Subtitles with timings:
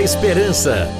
[0.00, 0.99] Esperança.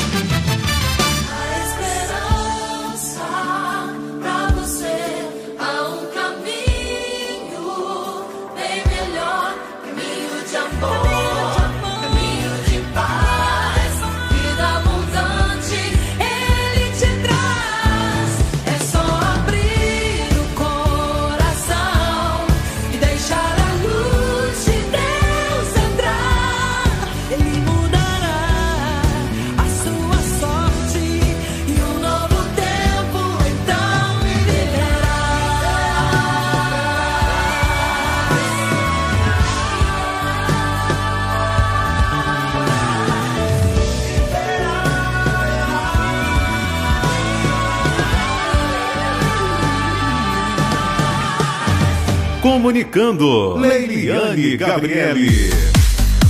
[52.41, 55.51] Comunicando, Leiliane Gabriele.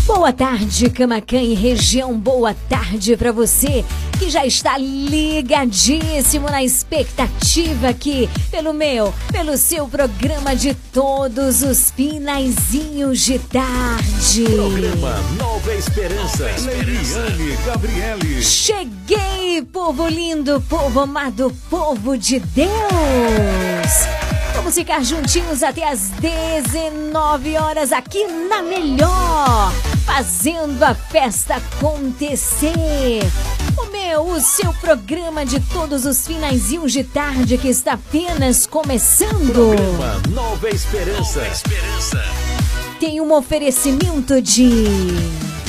[0.05, 2.19] Boa tarde, Camacan e região.
[2.19, 3.85] Boa tarde para você
[4.19, 11.91] que já está ligadíssimo na expectativa aqui pelo meu, pelo seu programa de todos os
[11.91, 14.43] finaizinhos de tarde.
[14.43, 16.43] Programa Nova Esperança.
[16.65, 18.43] Leiliane Gabriele.
[18.43, 24.20] Cheguei, povo lindo, povo amado, povo de Deus!
[24.55, 29.71] Vamos ficar juntinhos até as 19 horas aqui na Melhor,
[30.05, 33.21] fazendo a festa acontecer.
[33.77, 39.75] O meu, o seu programa de todos os finaizinhos de tarde que está apenas começando.
[39.75, 41.47] Programa Nova Esperança.
[41.47, 42.21] Esperança.
[42.99, 45.50] tem um oferecimento de.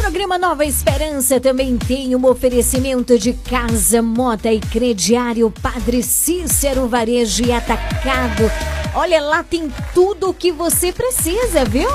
[0.00, 7.44] Programa Nova Esperança também tem um oferecimento de Casa Mota e Crediário Padre Cícero Varejo
[7.44, 8.50] e Atacado.
[8.94, 11.86] Olha lá, tem tudo o que você precisa, viu?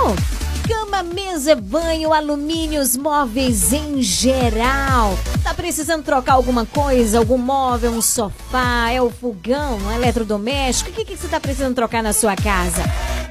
[0.67, 5.15] Cama, mesa, banho, alumínios, móveis em geral.
[5.43, 7.19] Tá precisando trocar alguma coisa?
[7.19, 10.89] Algum móvel, um sofá, é o fogão, um eletrodoméstico?
[10.89, 12.81] O que, que você tá precisando trocar na sua casa?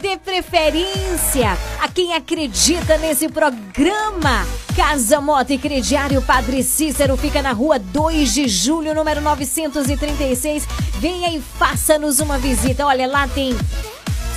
[0.01, 4.47] Dê preferência a quem acredita nesse programa.
[4.77, 10.69] Casa Moto e Crediário Padre Cícero fica na rua 2 de julho, número 936.
[11.01, 12.87] Venha e faça-nos uma visita.
[12.87, 13.57] Olha, lá tem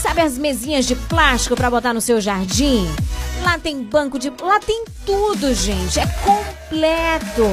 [0.02, 2.86] Sabe as mesinhas de plástico para botar no seu jardim?
[3.48, 4.30] Lá tem banco de.
[4.42, 6.02] Lá tem tudo, gente.
[6.02, 7.46] É completo.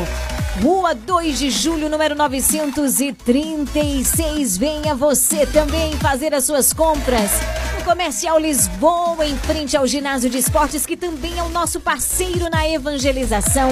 [0.60, 4.58] Rua 2 de julho, número 936.
[4.58, 7.30] Venha você também fazer as suas compras.
[7.84, 12.68] Comercial Lisboa, em frente ao Ginásio de Esportes, que também é o nosso parceiro na
[12.68, 13.70] evangelização.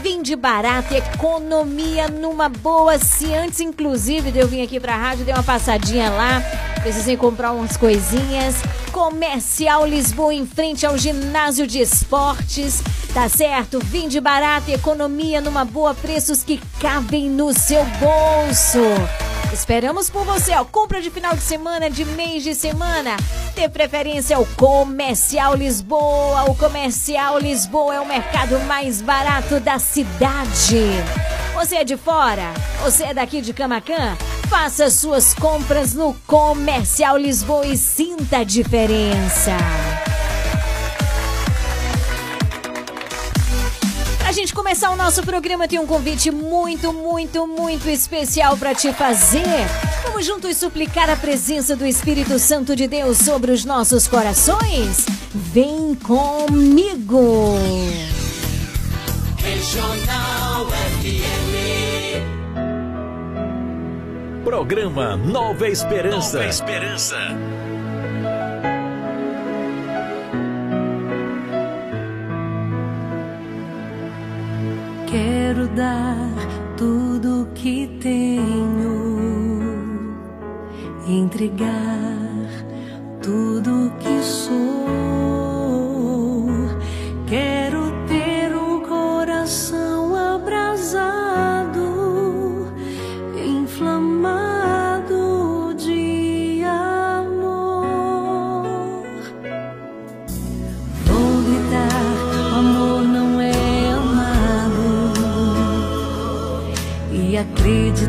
[0.00, 2.98] Vende barato, economia numa boa.
[2.98, 6.40] Se antes, inclusive, de eu vir aqui pra rádio, dei uma passadinha lá.
[6.82, 8.56] Precisei comprar umas coisinhas.
[8.92, 12.82] Comercial Lisboa, em frente ao ginásio de esportes.
[13.12, 13.78] Tá certo?
[13.78, 18.80] Vinde barato, economia numa boa, preços que cabem no seu bolso.
[19.52, 20.64] Esperamos por você, ó.
[20.64, 23.16] Compra de final de semana, de mês de semana.
[23.54, 26.50] Dê preferência ao Comercial Lisboa.
[26.50, 30.82] O Comercial Lisboa é o mercado mais barato da cidade.
[31.54, 32.52] Você é de fora?
[32.82, 34.16] Você é daqui de Camacan?
[34.48, 39.52] Faça suas compras no Comercial Lisboa e sinta a diferença.
[44.34, 49.44] Gente começar o nosso programa, tem um convite muito, muito, muito especial para te fazer.
[50.02, 55.06] Vamos juntos suplicar a presença do Espírito Santo de Deus sobre os nossos corações?
[55.32, 57.56] Vem comigo!
[59.38, 61.54] Regional FM.
[64.44, 66.38] Programa Nova Esperança.
[66.38, 67.53] Nova Esperança.
[75.14, 76.34] Quero dar
[76.76, 78.90] tudo que tenho,
[81.06, 82.50] entregar
[83.22, 85.13] tudo que sou.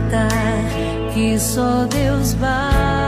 [0.05, 3.05] Acreditar que só Deus basta.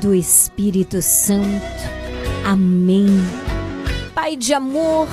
[0.00, 1.64] Do Espírito Santo.
[2.44, 3.06] Amém.
[4.14, 5.08] Pai de amor,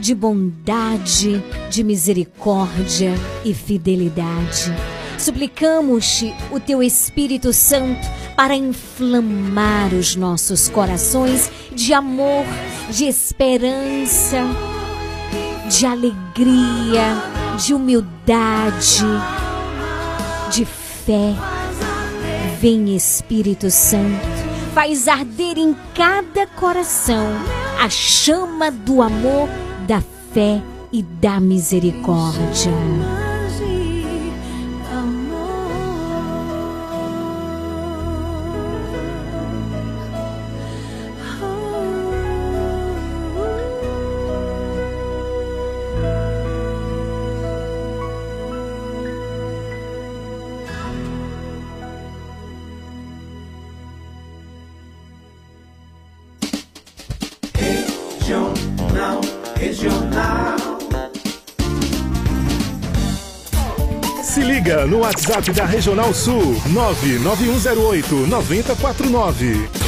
[0.00, 3.14] de bondade, de misericórdia
[3.44, 4.74] e fidelidade.
[5.18, 12.44] Suplicamos-te o teu Espírito Santo para inflamar os nossos corações de amor,
[12.90, 14.38] de esperança,
[15.68, 17.16] de alegria,
[17.58, 19.04] de humildade,
[20.52, 21.57] de fé.
[22.60, 24.26] Vem Espírito Santo,
[24.74, 27.28] faz arder em cada coração
[27.80, 29.48] a chama do amor,
[29.86, 30.00] da
[30.32, 30.60] fé
[30.92, 32.72] e da misericórdia.
[65.08, 69.87] WhatsApp da Regional Sul 99108 9049.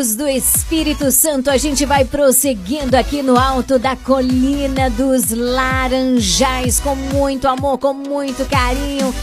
[0.00, 6.80] Cheios do Espírito Santo, a gente vai prosseguindo aqui no alto da colina dos Laranjais,
[6.80, 9.14] com muito amor, com muito carinho,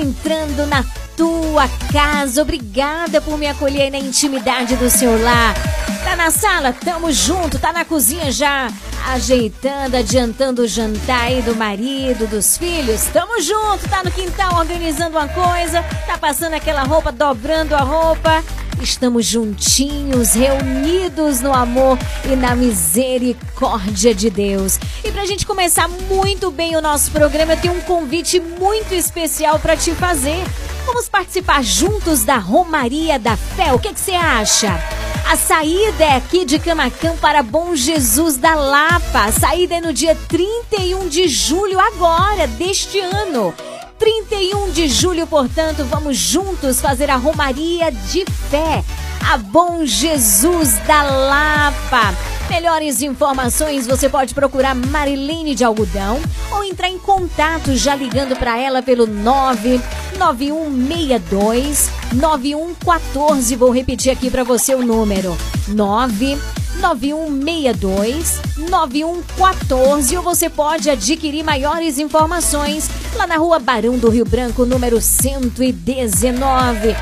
[0.00, 0.84] entrando na
[1.16, 2.40] tua casa.
[2.40, 5.54] Obrigada por me acolher na intimidade do seu lar.
[6.02, 6.72] Tá na sala?
[6.72, 7.58] Tamo junto.
[7.58, 8.68] Tá na cozinha já
[9.08, 13.04] ajeitando, adiantando o jantar aí do marido, dos filhos?
[13.12, 13.88] Tamo junto.
[13.88, 18.42] Tá no quintal organizando uma coisa, tá passando aquela roupa, dobrando a roupa.
[18.80, 24.78] Estamos juntinhos, reunidos no amor e na misericórdia de Deus.
[25.04, 29.58] E pra gente começar muito bem o nosso programa, eu tenho um convite muito especial
[29.58, 30.42] para te fazer.
[30.84, 33.72] Vamos participar juntos da Romaria da Fé.
[33.72, 35.11] O que que você acha?
[35.28, 39.24] A saída é aqui de Camacan para Bom Jesus da Lapa.
[39.24, 43.54] A saída é no dia 31 de julho, agora, deste ano.
[43.98, 48.84] 31 de julho, portanto, vamos juntos fazer a Romaria de Fé.
[49.30, 52.14] A Bom Jesus da Lapa.
[52.52, 58.58] Melhores informações você pode procurar Marilene de Algodão ou entrar em contato já ligando para
[58.58, 63.56] ela pelo 99162 9114.
[63.56, 65.34] Vou repetir aqui para você o número:
[65.68, 74.66] 99162 9114 ou você pode adquirir maiores informações lá na Rua Barão do Rio Branco,
[74.66, 76.94] número 119.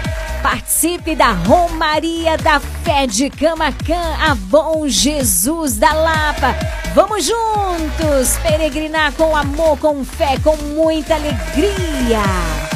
[0.42, 6.54] Participe da Romaria da Fé de Camacan, a Bom Jesus da Lapa.
[6.94, 12.69] Vamos juntos peregrinar com amor, com fé, com muita alegria.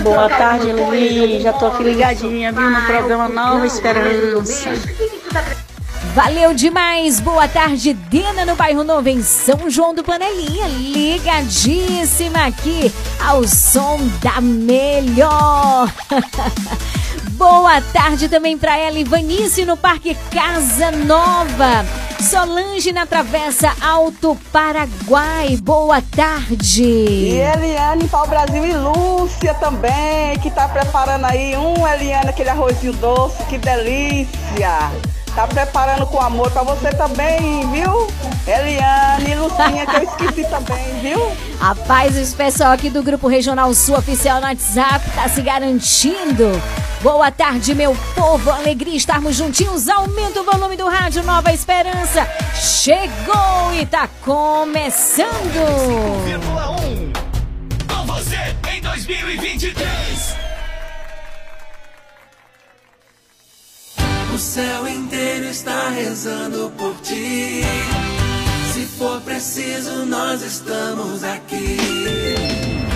[0.04, 1.44] Boa tarde, Luiz.
[1.44, 4.70] Já tô aqui ligadinha, viu, no programa Nova Esperança.
[6.14, 7.22] Valeu demais!
[7.22, 10.68] Boa tarde, Dena, no bairro Novo, em São João do Panelinha.
[10.68, 12.92] Ligadíssima aqui
[13.26, 15.90] ao som da melhor.
[17.32, 21.86] Boa tarde também para ela, Ivanice, no Parque Casa Nova.
[22.20, 25.56] Solange na Travessa Alto Paraguai.
[25.62, 26.84] Boa tarde.
[26.84, 32.50] E Eliane para o Brasil e Lúcia também, que tá preparando aí um Eliane, aquele
[32.50, 34.92] arrozinho doce, que delícia.
[35.36, 38.08] Tá preparando com amor para você também, viu?
[38.46, 41.32] Eliane e Lucinha, que eu esqueci também, viu?
[41.60, 46.52] Rapaz, o pessoal aqui do Grupo Regional Sul Oficial no WhatsApp tá se garantindo.
[47.02, 48.52] Boa tarde, meu povo.
[48.52, 49.88] Alegria estarmos juntinhos.
[49.88, 52.28] Aumenta o volume do rádio Nova Esperança.
[52.54, 55.30] Chegou e tá começando.
[56.28, 57.12] 5,1
[57.88, 60.01] com você em 2023.
[64.42, 67.62] Céu inteiro está rezando por ti.
[68.74, 71.78] Se for preciso, nós estamos aqui.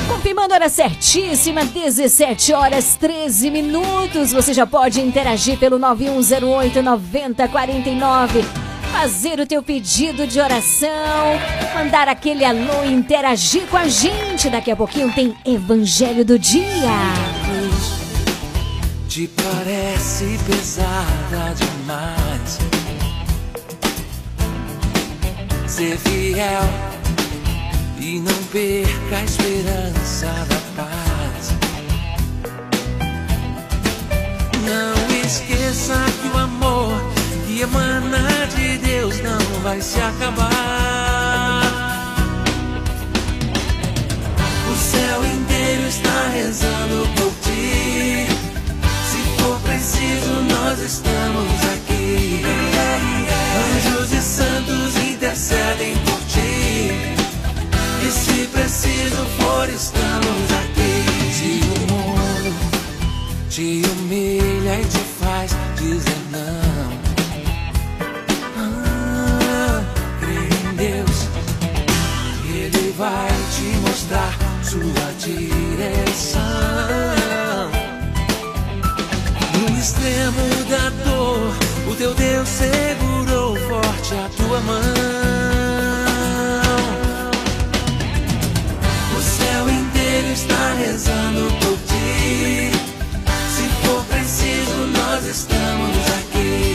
[0.08, 4.32] Confirmando a hora certíssima, 17 horas 13 minutos.
[4.32, 8.43] Você já pode interagir pelo 9108 9049.
[8.91, 10.89] Fazer o teu pedido de oração,
[11.76, 14.50] mandar aquele alô, interagir com a gente.
[14.50, 17.45] Daqui a pouquinho tem Evangelho do Dia.
[19.08, 22.60] Te parece pesada demais.
[25.68, 26.63] Ser fiel
[28.00, 31.54] e não perca a esperança da paz.
[34.65, 37.02] Não esqueça que o amor
[37.48, 40.52] que emana de Deus não vai se acabar.
[44.72, 48.45] O céu inteiro está rezando por ti.
[49.86, 52.41] Preciso, nós estamos aqui.
[53.78, 56.89] Anjos e santos intercedem por ti.
[58.02, 61.06] E se preciso for, estamos aqui.
[61.32, 62.56] Se o mundo
[63.48, 66.89] te humilha e te faz dizer não.
[68.58, 69.84] Ah,
[70.24, 71.28] em Deus.
[72.50, 76.45] Ele vai te mostrar sua direção.
[79.86, 81.54] Extremo da dor,
[81.88, 84.82] o teu Deus segurou forte a tua mão.
[89.15, 92.71] O céu inteiro está rezando por ti.
[93.54, 96.74] Se for preciso, nós estamos aqui.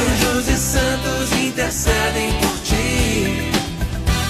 [0.00, 3.52] Anjos e santos intercedem por ti.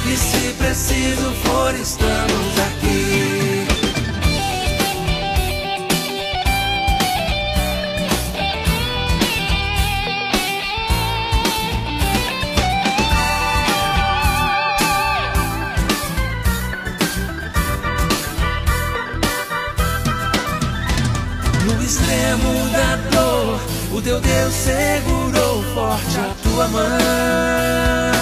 [0.05, 2.56] E se preciso for, estamos aqui.
[24.17, 28.16] O teu Deus segurou forte a tua mão.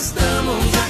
[0.00, 0.89] Estamos aqui.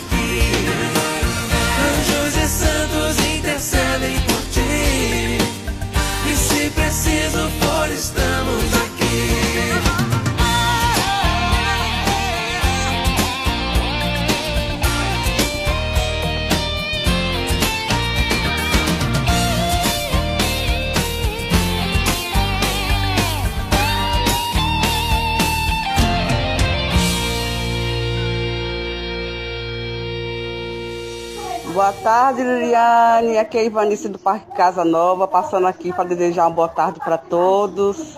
[32.03, 33.39] Tarde, Liliane.
[33.39, 36.99] Aqui é a Ivanice do Parque Casa Nova, passando aqui para desejar uma boa tarde
[36.99, 38.17] para todos.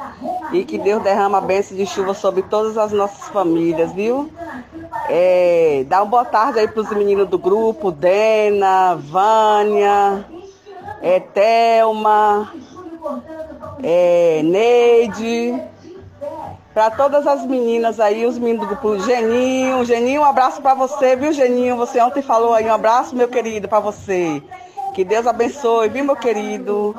[0.53, 4.31] E que Deus derrama a bênção de chuva sobre todas as nossas famílias, viu?
[5.09, 10.25] É, dá uma boa tarde aí para os meninos do grupo, Dena, Vânia,
[11.01, 12.53] é, Thelma,
[13.83, 15.72] é, Neide.
[16.75, 19.85] Para todas as meninas aí, os meninos do grupo Geninho.
[19.85, 21.77] Geninho, um abraço para você, viu, Geninho?
[21.77, 24.43] Você ontem falou aí, um abraço, meu querido, para você.
[24.95, 26.95] Que Deus abençoe, viu, meu querido?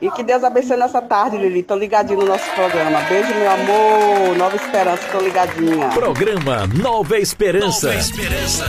[0.00, 1.62] E que Deus abençoe nessa tarde, Lili.
[1.62, 3.00] Tô ligadinho no nosso programa.
[3.08, 4.36] Beijo, meu amor.
[4.36, 5.88] Nova Esperança, tô ligadinha.
[5.88, 7.88] Programa Nova Esperança.
[7.88, 8.64] Nova Esperança.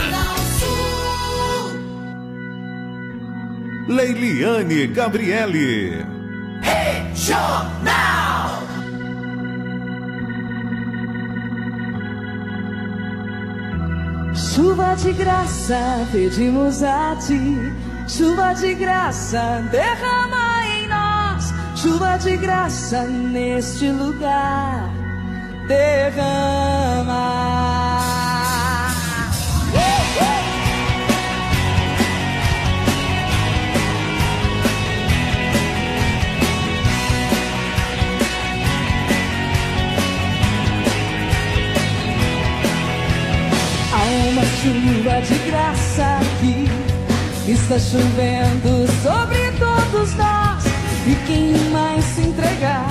[3.88, 6.04] Leiliane Gabriele.
[6.62, 8.10] Regional.
[14.34, 17.56] Chuva de graça, pedimos a ti.
[18.08, 21.52] Chuva de graça, derrama em nós.
[21.74, 24.90] Chuva de graça neste lugar.
[25.66, 27.20] Derrama.
[44.10, 46.68] Uma chuva de graça aqui.
[47.46, 50.64] Está chovendo sobre todos nós.
[51.06, 52.86] E quem mais se entregar,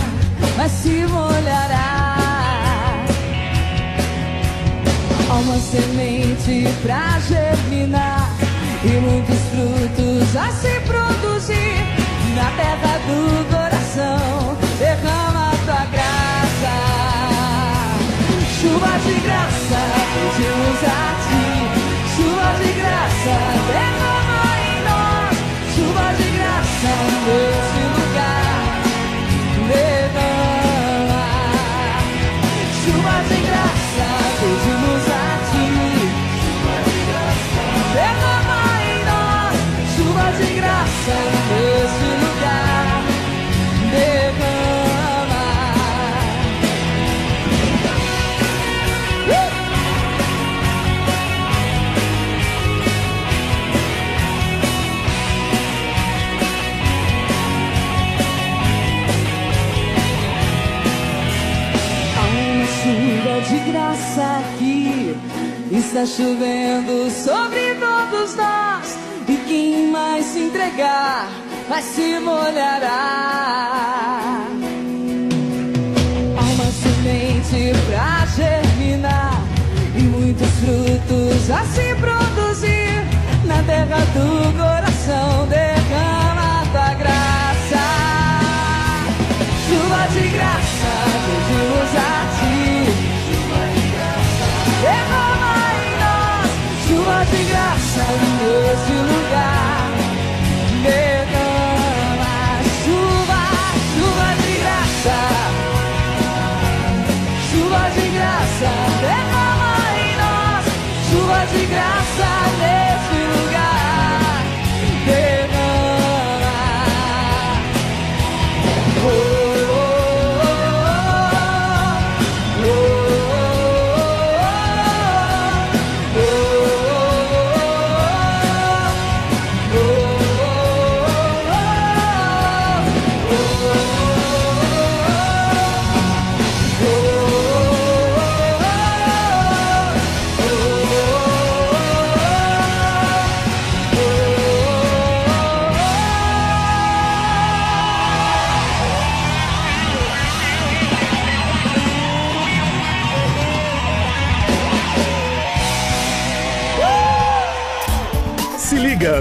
[0.58, 2.16] mais se molhará.
[5.30, 8.30] Há uma semente pra germinar
[8.84, 11.84] e muitos frutos a se produzir
[12.36, 13.79] na terra do coração.
[20.30, 21.42] Pedimos a ti,
[22.16, 23.59] chuva de graça,
[65.90, 68.96] Está chovendo sobre todos nós.
[69.28, 71.28] E quem mais se entregar
[71.68, 72.86] Vai se molhará
[76.38, 79.42] Há uma semente pra germinar
[79.96, 83.04] E muitos frutos a se produzir
[83.46, 86.19] Na terra do coração Derrama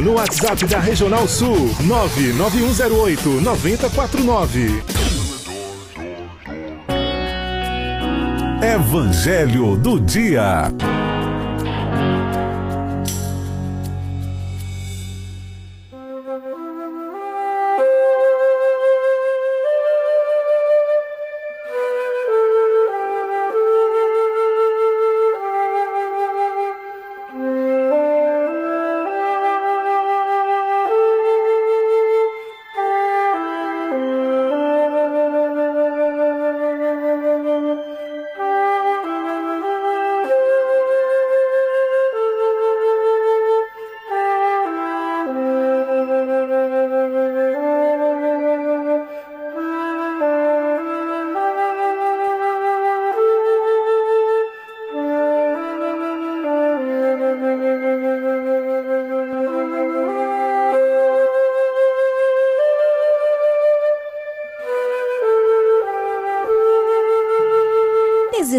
[0.01, 4.83] No WhatsApp da Regional Sul 99108 9049.
[8.63, 10.71] Evangelho do Dia.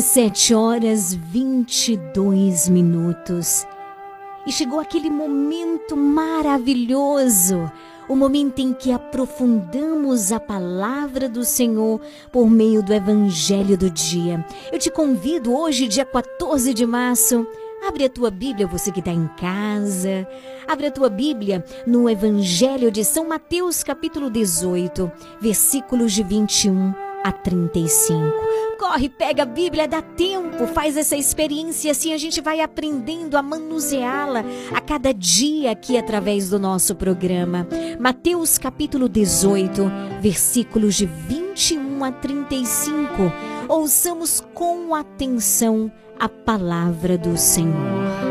[0.09, 3.63] Dezessete horas 22 minutos.
[4.43, 7.71] E chegou aquele momento maravilhoso,
[8.07, 14.43] o momento em que aprofundamos a palavra do Senhor por meio do Evangelho do Dia.
[14.71, 17.45] Eu te convido hoje, dia 14 de março,
[17.87, 20.27] abre a tua Bíblia, você que está em casa,
[20.67, 27.31] abre a tua Bíblia no Evangelho de São Mateus, capítulo 18, versículos de 21 a
[27.31, 28.68] 35.
[28.79, 33.41] Corre, pega a Bíblia, dá tempo, faz essa experiência, assim a gente vai aprendendo a
[33.41, 34.41] manuseá-la
[34.73, 37.67] a cada dia aqui através do nosso programa.
[37.99, 39.83] Mateus capítulo 18,
[40.21, 43.05] versículos de 21 a 35.
[43.67, 48.28] Ouçamos com atenção a palavra do Senhor.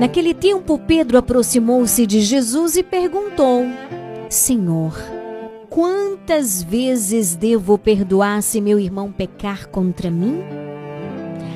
[0.00, 3.66] Naquele tempo, Pedro aproximou-se de Jesus e perguntou:
[4.30, 4.96] Senhor,
[5.68, 10.40] quantas vezes devo perdoar se meu irmão pecar contra mim?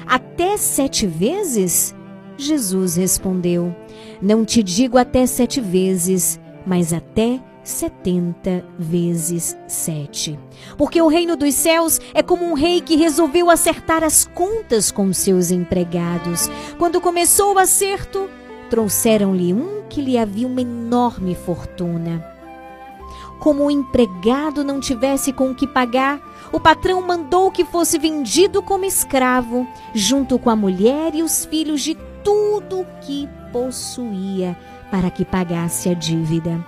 [0.06, 1.94] Até sete vezes?
[2.36, 3.74] Jesus respondeu:
[4.20, 10.38] Não te digo até sete vezes, mas até setenta vezes sete.
[10.76, 15.12] Porque o reino dos céus é como um rei que resolveu acertar as contas com
[15.12, 16.48] seus empregados.
[16.78, 18.28] Quando começou o acerto,
[18.70, 22.24] trouxeram-lhe um que lhe havia uma enorme fortuna.
[23.40, 26.20] Como o empregado não tivesse com o que pagar,
[26.52, 31.82] o patrão mandou que fosse vendido como escravo, junto com a mulher e os filhos
[31.82, 34.56] de tudo que possuía,
[34.90, 36.64] para que pagasse a dívida.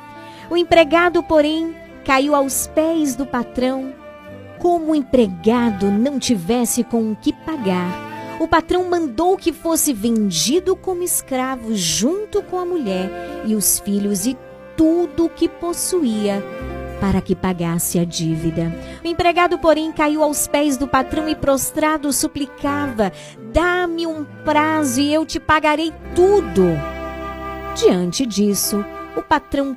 [0.50, 3.92] O empregado, porém, caiu aos pés do patrão.
[4.58, 10.76] Como o empregado não tivesse com o que pagar, o patrão mandou que fosse vendido
[10.76, 13.10] como escravo junto com a mulher
[13.46, 14.36] e os filhos e
[14.76, 16.42] tudo o que possuía
[17.00, 18.72] para que pagasse a dívida.
[19.04, 23.12] O empregado, porém, caiu aos pés do patrão e prostrado suplicava:
[23.52, 26.64] Dá-me um prazo e eu te pagarei tudo.
[27.74, 28.84] Diante disso,
[29.16, 29.76] o patrão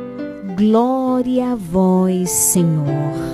[0.55, 3.31] glória a vós, Senhor.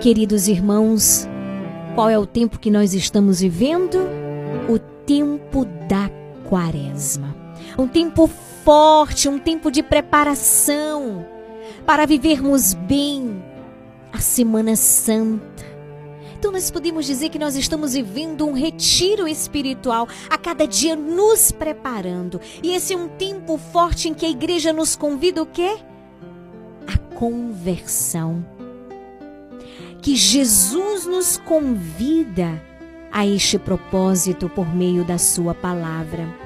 [0.00, 1.28] Queridos irmãos,
[1.94, 3.98] qual é o tempo que nós estamos vivendo?
[4.68, 6.10] O tempo da
[6.48, 7.34] quaresma.
[7.78, 8.28] Um tempo
[8.64, 11.26] forte, um tempo de preparação
[11.84, 13.42] para vivermos bem
[14.12, 15.72] a Semana Santa.
[16.38, 21.52] Então nós podemos dizer que nós estamos vivendo um retiro espiritual, a cada dia nos
[21.52, 22.40] preparando.
[22.62, 25.78] E esse é um tempo forte em que a igreja nos convida o quê?
[26.86, 28.44] A conversão
[30.02, 32.60] que Jesus nos convida
[33.12, 36.41] a este propósito por meio da Sua palavra.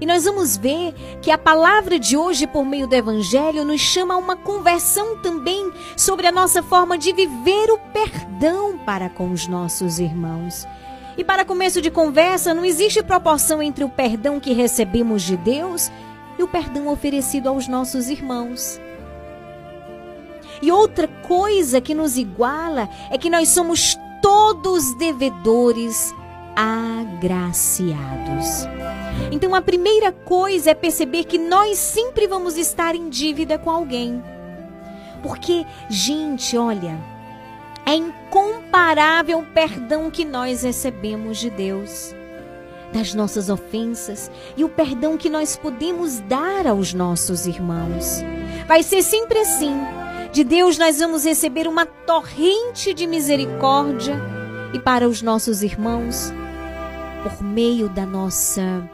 [0.00, 4.14] E nós vamos ver que a palavra de hoje, por meio do Evangelho, nos chama
[4.14, 9.46] a uma conversão também sobre a nossa forma de viver o perdão para com os
[9.48, 10.66] nossos irmãos.
[11.16, 15.90] E para começo de conversa, não existe proporção entre o perdão que recebemos de Deus
[16.38, 18.80] e o perdão oferecido aos nossos irmãos.
[20.62, 26.14] E outra coisa que nos iguala é que nós somos todos devedores
[26.56, 27.98] agraciados.
[29.30, 34.22] Então a primeira coisa é perceber que nós sempre vamos estar em dívida com alguém.
[35.22, 36.98] Porque, gente, olha,
[37.84, 42.14] é incomparável o perdão que nós recebemos de Deus,
[42.92, 48.22] das nossas ofensas e o perdão que nós podemos dar aos nossos irmãos.
[48.66, 49.74] Vai ser sempre assim
[50.32, 54.20] de Deus nós vamos receber uma torrente de misericórdia
[54.74, 56.32] e para os nossos irmãos,
[57.22, 58.88] por meio da nossa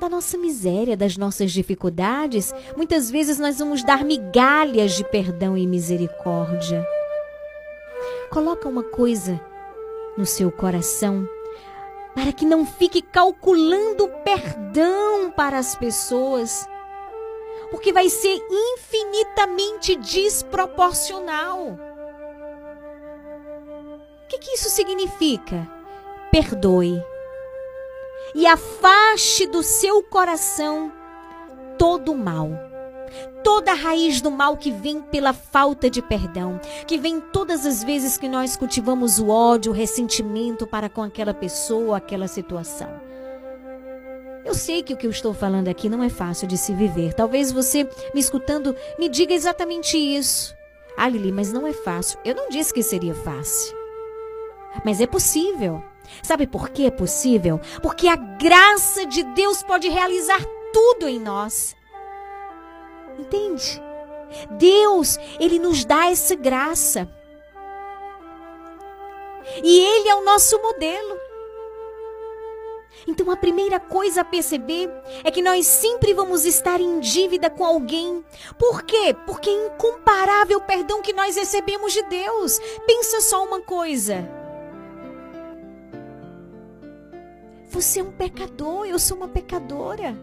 [0.00, 5.66] da nossa miséria, das nossas dificuldades, muitas vezes nós vamos dar migalhas de perdão e
[5.66, 6.86] misericórdia.
[8.30, 9.38] Coloca uma coisa
[10.16, 11.28] no seu coração
[12.14, 16.66] para que não fique calculando perdão para as pessoas
[17.70, 21.78] porque vai ser infinitamente desproporcional.
[24.24, 25.68] O que, que isso significa?
[26.32, 27.00] Perdoe
[28.34, 30.92] e afaste do seu coração
[31.78, 32.50] todo o mal.
[33.42, 37.82] Toda a raiz do mal que vem pela falta de perdão, que vem todas as
[37.82, 43.00] vezes que nós cultivamos o ódio, o ressentimento para com aquela pessoa, aquela situação.
[44.44, 47.14] Eu sei que o que eu estou falando aqui não é fácil de se viver.
[47.14, 50.54] Talvez você, me escutando, me diga exatamente isso.
[50.96, 52.18] Ah, Lili, mas não é fácil.
[52.24, 53.76] Eu não disse que seria fácil.
[54.84, 55.82] Mas é possível.
[56.22, 57.60] Sabe por que é possível?
[57.82, 60.40] Porque a graça de Deus pode realizar
[60.72, 61.76] tudo em nós.
[63.18, 63.82] Entende?
[64.52, 67.08] Deus, ele nos dá essa graça.
[69.62, 71.18] E ele é o nosso modelo.
[73.06, 74.90] Então a primeira coisa a perceber
[75.24, 78.24] é que nós sempre vamos estar em dívida com alguém.
[78.58, 79.16] Por quê?
[79.26, 82.58] Porque é incomparável o perdão que nós recebemos de Deus.
[82.86, 84.39] Pensa só uma coisa.
[87.70, 90.18] Você é um pecador, eu sou uma pecadora.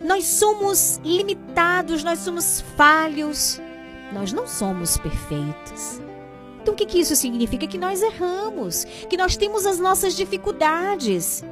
[0.00, 3.60] Nós somos limitados, nós somos falhos,
[4.12, 6.00] nós não somos perfeitos.
[6.62, 7.66] Então o que, que isso significa?
[7.66, 11.42] Que nós erramos, que nós temos as nossas dificuldades.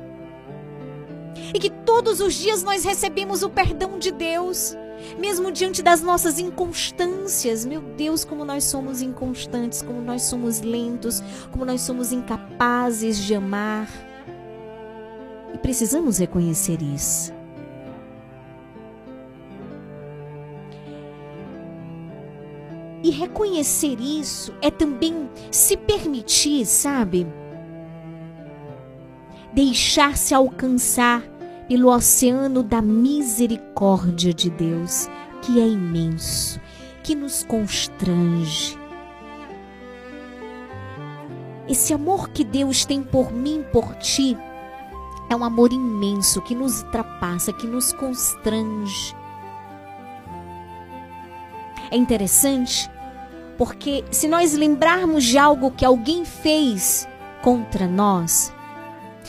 [1.52, 4.76] E que todos os dias nós recebemos o perdão de Deus,
[5.18, 7.66] mesmo diante das nossas inconstâncias.
[7.66, 12.45] Meu Deus, como nós somos inconstantes, como nós somos lentos, como nós somos incapazes
[13.24, 13.88] de amar.
[15.54, 17.34] E precisamos reconhecer isso.
[23.02, 27.26] E reconhecer isso é também se permitir, sabe?
[29.52, 31.22] Deixar-se alcançar
[31.68, 35.08] pelo oceano da misericórdia de Deus,
[35.42, 36.60] que é imenso,
[37.02, 38.85] que nos constrange.
[41.68, 44.36] Esse amor que Deus tem por mim, por ti,
[45.28, 49.14] é um amor imenso que nos ultrapassa, que nos constrange.
[51.90, 52.90] É interessante
[53.58, 57.08] porque se nós lembrarmos de algo que alguém fez
[57.42, 58.52] contra nós,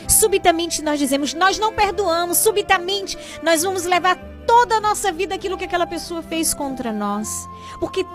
[0.07, 5.57] subitamente nós dizemos, nós não perdoamos, subitamente nós vamos levar toda a nossa vida aquilo
[5.57, 7.47] que aquela pessoa fez contra nós.
[7.79, 8.05] Porque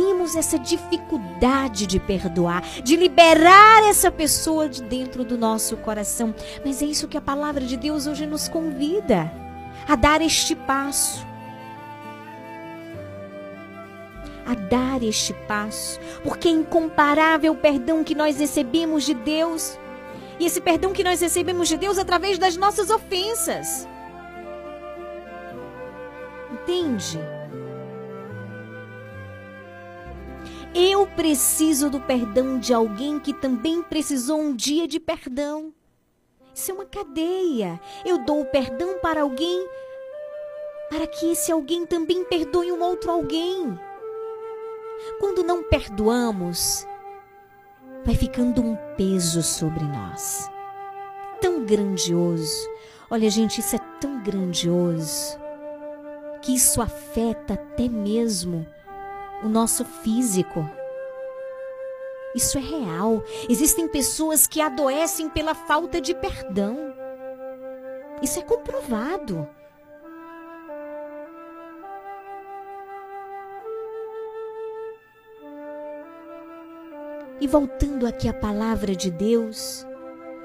[0.00, 6.34] temos essa dificuldade de perdoar, de liberar essa pessoa de dentro do nosso coração.
[6.64, 9.30] Mas é isso que a palavra de Deus hoje nos convida
[9.86, 11.28] a dar este passo.
[14.46, 19.78] a dar este passo, porque é incomparável o perdão que nós recebemos de Deus.
[20.40, 23.86] E esse perdão que nós recebemos de Deus através das nossas ofensas.
[26.50, 27.20] Entende?
[30.74, 35.72] Eu preciso do perdão de alguém que também precisou um dia de perdão.
[36.54, 37.80] Isso é uma cadeia.
[38.04, 39.68] Eu dou o perdão para alguém
[40.88, 43.78] para que esse alguém também perdoe um outro alguém.
[45.18, 46.86] Quando não perdoamos,
[48.04, 50.50] vai ficando um peso sobre nós.
[51.40, 52.68] Tão grandioso.
[53.08, 55.38] Olha, gente, isso é tão grandioso
[56.42, 58.66] que isso afeta até mesmo
[59.42, 60.68] o nosso físico.
[62.34, 63.22] Isso é real.
[63.48, 66.94] Existem pessoas que adoecem pela falta de perdão.
[68.22, 69.48] Isso é comprovado.
[77.40, 79.86] E voltando aqui à palavra de Deus,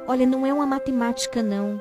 [0.08, 1.80] olha, não é uma matemática, não.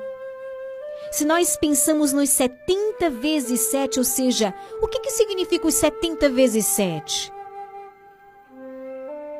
[1.11, 6.29] Se nós pensamos nos 70 vezes 7, ou seja, o que, que significa os 70
[6.29, 7.31] vezes 7?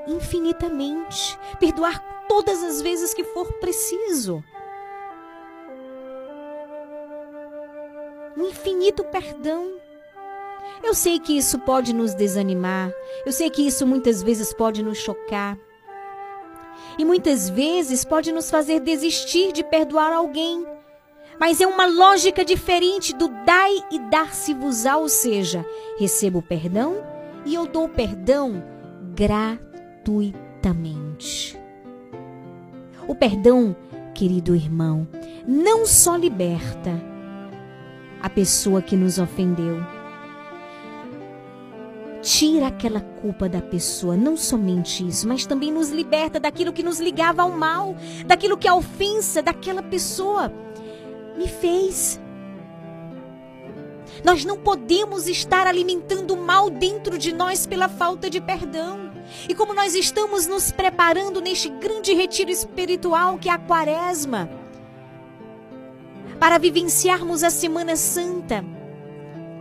[0.07, 1.37] Infinitamente.
[1.59, 4.43] Perdoar todas as vezes que for preciso.
[8.37, 9.79] Um infinito perdão.
[10.83, 12.91] Eu sei que isso pode nos desanimar,
[13.25, 15.57] eu sei que isso muitas vezes pode nos chocar.
[16.97, 20.65] E muitas vezes pode nos fazer desistir de perdoar alguém.
[21.39, 25.63] Mas é uma lógica diferente do dai e dar-se-vos-á, ou seja,
[25.99, 27.03] recebo perdão
[27.45, 28.63] e eu dou perdão
[29.13, 31.59] gratuitamente.
[33.07, 33.75] O perdão,
[34.13, 35.07] querido irmão,
[35.47, 36.91] não só liberta
[38.21, 39.83] a pessoa que nos ofendeu,
[42.25, 46.99] tira aquela culpa da pessoa, não somente isso, mas também nos liberta daquilo que nos
[46.99, 50.51] ligava ao mal, daquilo que a ofensa daquela pessoa
[51.37, 52.19] me fez.
[54.23, 59.11] Nós não podemos estar alimentando o mal dentro de nós pela falta de perdão.
[59.49, 64.49] E como nós estamos nos preparando neste grande retiro espiritual que é a Quaresma,
[66.39, 68.63] para vivenciarmos a Semana Santa,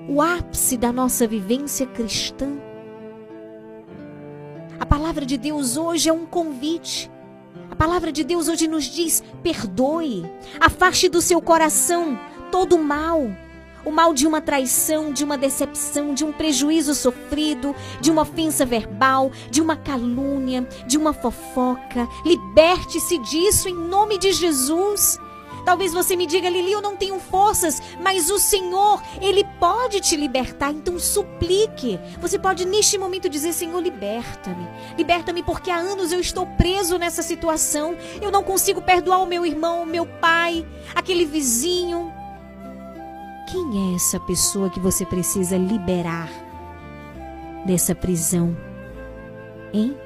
[0.09, 2.59] o ápice da nossa vivência cristã.
[4.79, 7.11] A palavra de Deus hoje é um convite.
[7.85, 10.25] Palavra de Deus hoje nos diz: perdoe,
[10.59, 12.19] afaste do seu coração
[12.51, 13.31] todo o mal.
[13.85, 18.65] O mal de uma traição, de uma decepção, de um prejuízo sofrido, de uma ofensa
[18.65, 22.09] verbal, de uma calúnia, de uma fofoca.
[22.25, 25.19] Liberte-se disso em nome de Jesus.
[25.65, 30.15] Talvez você me diga, Lili, eu não tenho forças, mas o Senhor, Ele pode te
[30.15, 31.99] libertar, então suplique.
[32.21, 34.69] Você pode neste momento dizer, Senhor, liberta-me.
[34.97, 37.97] Liberta-me porque há anos eu estou preso nessa situação.
[38.21, 42.13] Eu não consigo perdoar o meu irmão, o meu pai, aquele vizinho.
[43.51, 46.29] Quem é essa pessoa que você precisa liberar
[47.65, 48.57] dessa prisão?
[49.73, 49.97] Hein?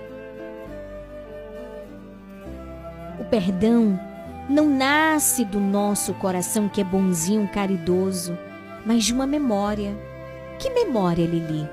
[3.18, 4.07] O perdão
[4.48, 8.38] não nasce do nosso coração que é bonzinho, caridoso,
[8.86, 9.96] mas de uma memória.
[10.58, 11.68] Que memória, Lili?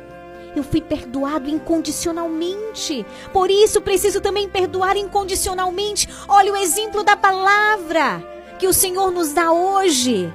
[0.56, 3.06] Eu fui perdoado incondicionalmente.
[3.32, 6.08] Por isso preciso também perdoar incondicionalmente.
[6.28, 8.24] Olha o exemplo da palavra
[8.58, 10.32] que o Senhor nos dá hoje.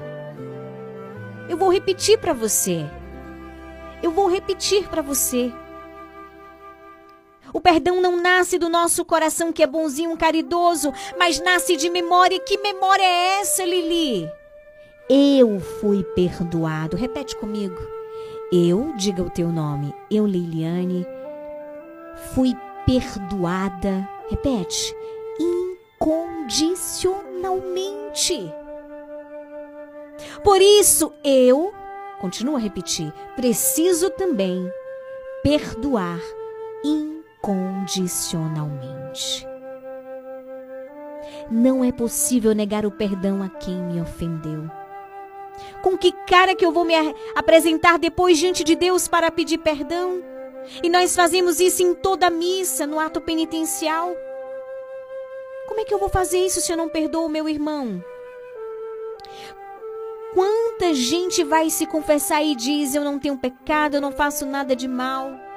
[1.48, 2.88] Eu vou repetir para você.
[4.02, 5.52] Eu vou repetir para você.
[7.52, 12.38] O perdão não nasce do nosso coração que é bonzinho, caridoso, mas nasce de memória.
[12.40, 14.30] Que memória é essa, Lili?
[15.08, 16.96] Eu fui perdoado.
[16.96, 17.76] Repete comigo.
[18.52, 19.94] Eu, diga o teu nome.
[20.10, 21.06] Eu, Liliane,
[22.34, 22.54] fui
[22.86, 24.08] perdoada.
[24.28, 24.94] Repete.
[26.00, 28.52] Incondicionalmente.
[30.44, 31.72] Por isso, eu,
[32.20, 34.70] continua a repetir, preciso também
[35.42, 36.20] perdoar
[36.84, 37.19] incondicionalmente.
[41.50, 44.70] Não é possível negar o perdão a quem me ofendeu.
[45.82, 46.94] Com que cara que eu vou me
[47.34, 50.22] apresentar depois diante de Deus para pedir perdão?
[50.82, 54.14] E nós fazemos isso em toda missa, no ato penitencial.
[55.66, 58.02] Como é que eu vou fazer isso se eu não perdoo meu irmão?
[60.34, 64.76] Quanta gente vai se confessar e diz: Eu não tenho pecado, eu não faço nada
[64.76, 65.49] de mal.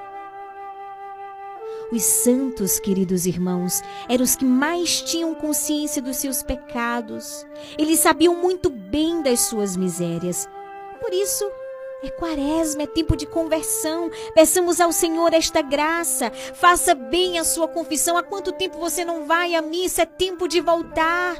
[1.94, 7.46] Os santos, queridos irmãos, eram os que mais tinham consciência dos seus pecados.
[7.78, 10.50] Eles sabiam muito bem das suas misérias.
[11.00, 11.46] Por isso,
[12.02, 14.10] é quaresma, é tempo de conversão.
[14.34, 16.32] Peçamos ao Senhor esta graça.
[16.32, 18.18] Faça bem a sua confissão.
[18.18, 20.02] Há quanto tempo você não vai à missa?
[20.02, 21.36] É tempo de voltar.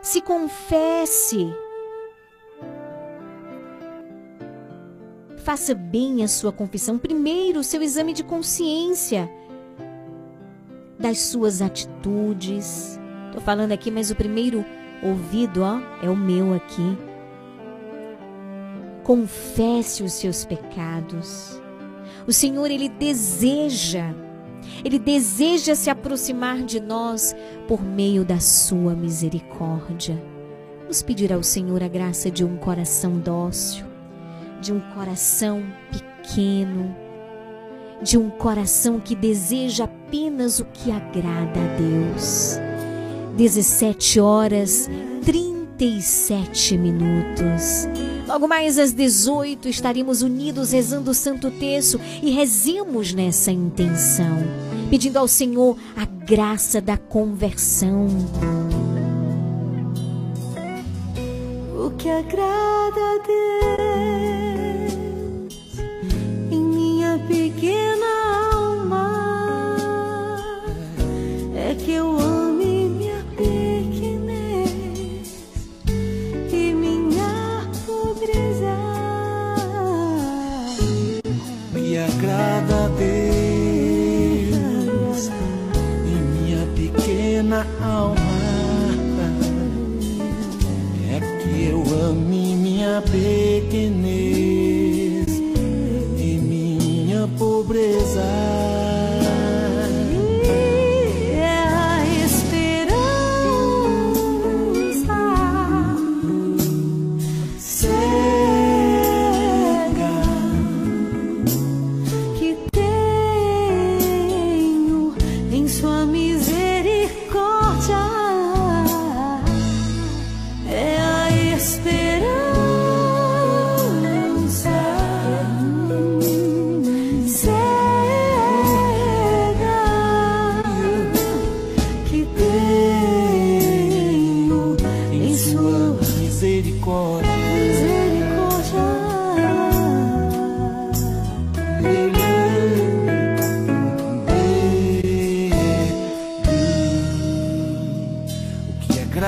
[0.00, 1.52] Se confesse.
[5.46, 6.98] Faça bem a sua confissão.
[6.98, 9.30] Primeiro, o seu exame de consciência
[10.98, 12.98] das suas atitudes.
[13.26, 14.64] Estou falando aqui, mas o primeiro
[15.00, 16.98] ouvido, ó, é o meu aqui.
[19.04, 21.62] Confesse os seus pecados.
[22.26, 24.12] O Senhor, Ele deseja,
[24.84, 27.36] Ele deseja se aproximar de nós
[27.68, 30.20] por meio da Sua misericórdia.
[30.80, 33.95] Vamos pedir ao Senhor a graça de um coração dócil
[34.60, 36.94] de um coração pequeno,
[38.02, 42.58] de um coração que deseja apenas o que agrada a Deus.
[43.36, 44.88] 17 horas
[45.24, 47.86] 37 minutos.
[48.26, 54.38] Logo mais às 18 estaremos unidos rezando o Santo Terço e rezemos nessa intenção,
[54.88, 58.08] pedindo ao Senhor a graça da conversão.
[61.78, 63.75] O que agrada a Deus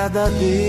[0.09, 0.68] agrada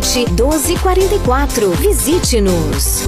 [0.01, 1.71] 1244.
[1.77, 3.07] Visite-nos.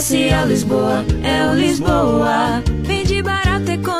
[0.00, 2.62] Comercial Lisboa, é o Lisboa.
[2.84, 3.99] Vende barato, numa boa.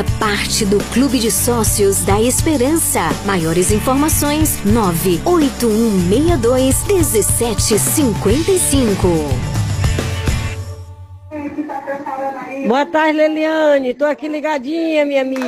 [0.00, 3.00] Faça parte do Clube de Sócios da Esperança.
[3.26, 9.08] Maiores informações: 98162 1755.
[12.66, 13.92] Boa tarde, Leliane.
[13.92, 15.44] Tô aqui ligadinha, minha amiga.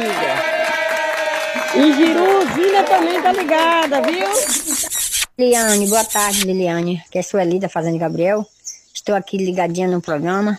[1.74, 4.28] E Giruzina também tá ligada, viu?
[5.38, 8.46] Liliane, boa tarde, Liliane, que é Sueli da Fazenda Gabriel.
[8.92, 10.58] Estou aqui ligadinha no programa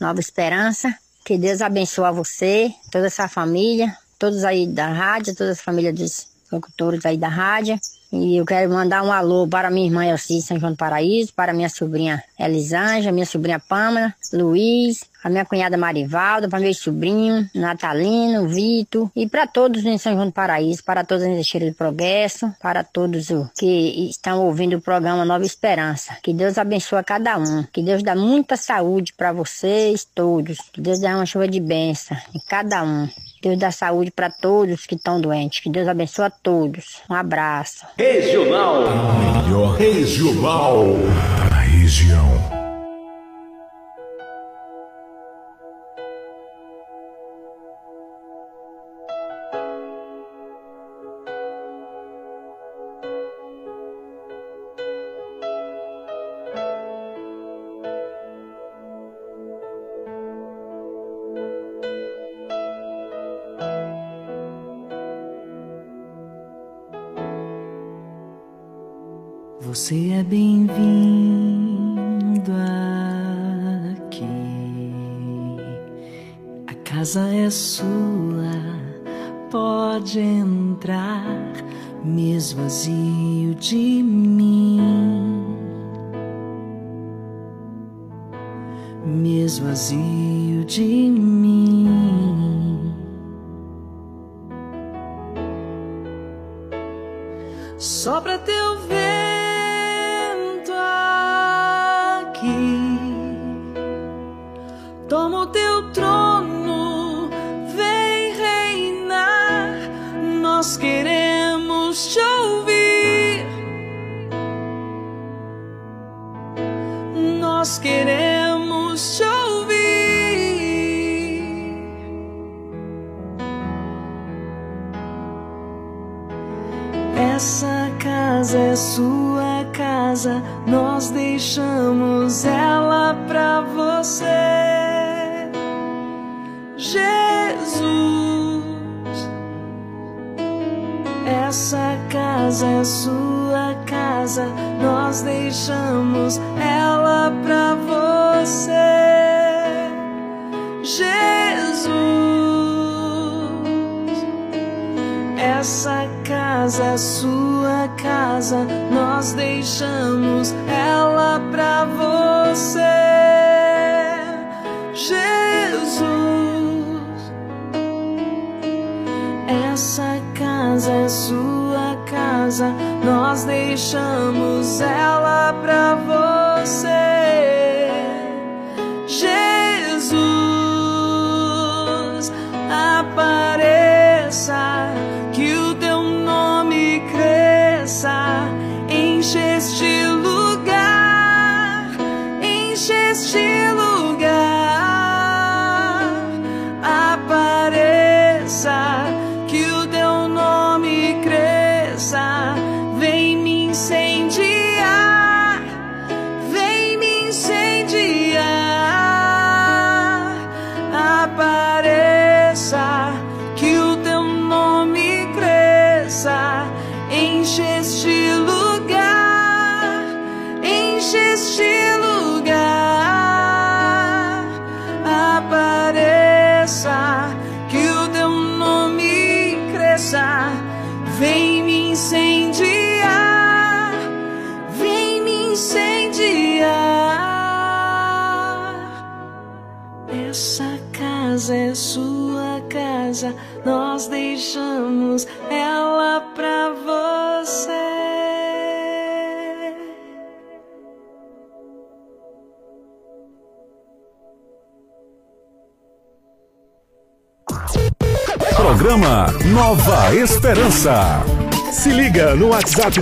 [0.00, 0.92] Nova Esperança.
[1.24, 6.26] Que Deus abençoe você, toda essa família, todos aí da rádio, toda a família dos
[6.50, 7.78] locutores aí da rádio.
[8.12, 11.54] E eu quero mandar um alô para minha irmã Elci São João do Paraíso, para
[11.54, 18.46] minha sobrinha Elisângela, minha sobrinha Pâmela, Luiz, a minha cunhada Marivalda, para meus sobrinhos, Natalino,
[18.48, 22.52] Vitor, e para todos em São João do Paraíso, para todas as Esteira do Progresso,
[22.60, 26.16] para todos que estão ouvindo o programa Nova Esperança.
[26.22, 31.00] Que Deus abençoe cada um, que Deus dá muita saúde para vocês todos, que Deus
[31.00, 33.08] dá uma chuva de bênção em cada um.
[33.42, 35.60] Deus dá saúde para todos que estão doentes.
[35.60, 37.02] Que Deus abençoe a todos.
[37.10, 37.84] Um abraço.
[37.98, 38.84] Regional.
[39.76, 40.96] Regional
[69.74, 70.76] Você é bem-vindo
[73.96, 74.22] aqui.
[76.66, 78.52] A casa é sua,
[79.50, 81.24] pode entrar,
[82.04, 84.78] me esvazio de mim.
[89.06, 91.88] Me esvazio de mim.
[97.78, 99.01] Só pra teu vento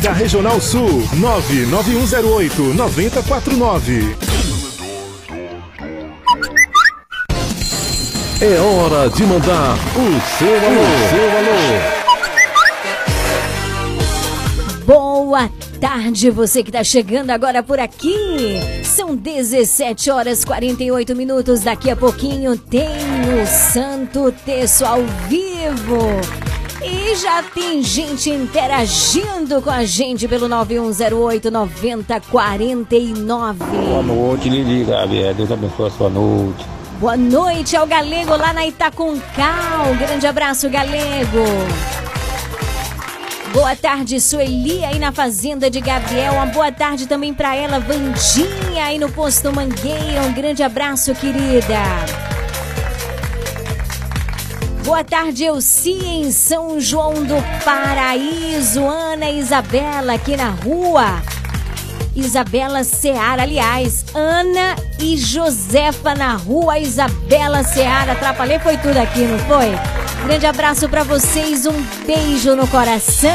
[0.00, 4.16] da Regional Sul 99108 9049.
[8.40, 10.84] É hora de mandar o seu alô.
[11.10, 11.60] seu alô.
[14.86, 18.58] Boa tarde, você que tá chegando agora por aqui.
[18.82, 21.60] São 17 horas 48 minutos.
[21.60, 22.88] Daqui a pouquinho tem
[23.42, 26.49] o Santo Terço ao vivo.
[26.82, 33.64] E já tem gente interagindo com a gente pelo 9108 9049.
[33.64, 35.34] Boa noite, Lili Gabriel.
[35.34, 36.64] Deus abençoe a sua noite.
[36.98, 39.94] Boa noite ao Galego lá na Itaconcal.
[39.98, 41.44] Grande abraço, Galego.
[43.52, 46.34] Boa tarde, Sueli, aí na Fazenda de Gabriel.
[46.34, 50.22] Uma boa tarde também para ela, Vandinha, aí no Posto Mangueira.
[50.22, 52.29] Um grande abraço, querida.
[54.84, 58.84] Boa tarde, Elci, em São João do Paraíso.
[58.86, 61.22] Ana Isabela, aqui na rua.
[62.16, 68.12] Isabela Seara, aliás, Ana e Josefa na rua Isabela Seara.
[68.12, 69.70] Atrapalhei, foi tudo aqui, não foi?
[70.24, 73.30] Grande abraço para vocês, um beijo no coração.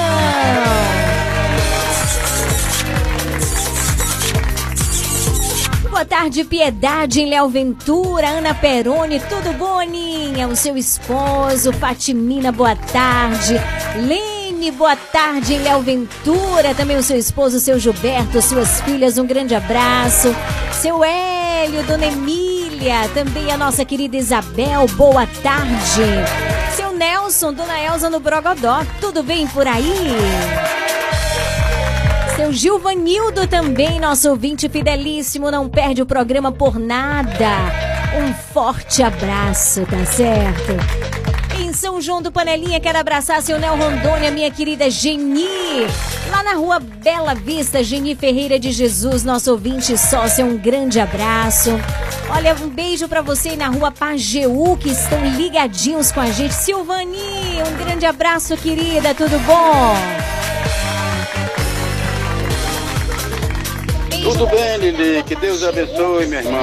[5.95, 10.45] Boa tarde, Piedade Léo Ventura, Ana Peroni, tudo bom, Aninha?
[10.45, 13.55] O seu esposo, Fatimina, boa tarde.
[14.05, 19.55] Lene, boa tarde Léo Ventura, também o seu esposo, seu Gilberto, suas filhas, um grande
[19.55, 20.35] abraço.
[20.73, 26.03] Seu Hélio, Dona Emília, também a nossa querida Isabel, boa tarde.
[26.75, 30.74] Seu Nelson, Dona Elza no Brogodó, tudo bem por aí?
[32.35, 37.49] Seu Gilvanildo também, nosso ouvinte fidelíssimo, não perde o programa por nada.
[38.19, 40.73] Um forte abraço, tá certo?
[41.57, 45.87] Em São João do Panelinha, quero abraçar seu Nel Rondônia, minha querida Geni.
[46.29, 51.71] Lá na rua Bela Vista, Geni Ferreira de Jesus, nosso ouvinte sócio, um grande abraço.
[52.29, 56.53] Olha, um beijo para você aí na rua Pajeú, que estão ligadinhos com a gente.
[56.53, 60.24] Silvani, um grande abraço, querida, tudo bom?
[64.25, 65.21] Tudo bem, Lili.
[65.21, 66.57] Que Deus abençoe, minha irmã.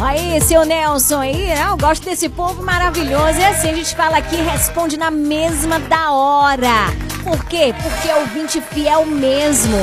[0.00, 1.66] Aí, seu Nelson aí, né?
[1.68, 3.40] eu gosto desse povo maravilhoso.
[3.40, 6.86] E assim, a gente fala aqui responde na mesma da hora.
[7.24, 7.74] Por quê?
[7.82, 9.76] Porque é ouvinte fiel mesmo.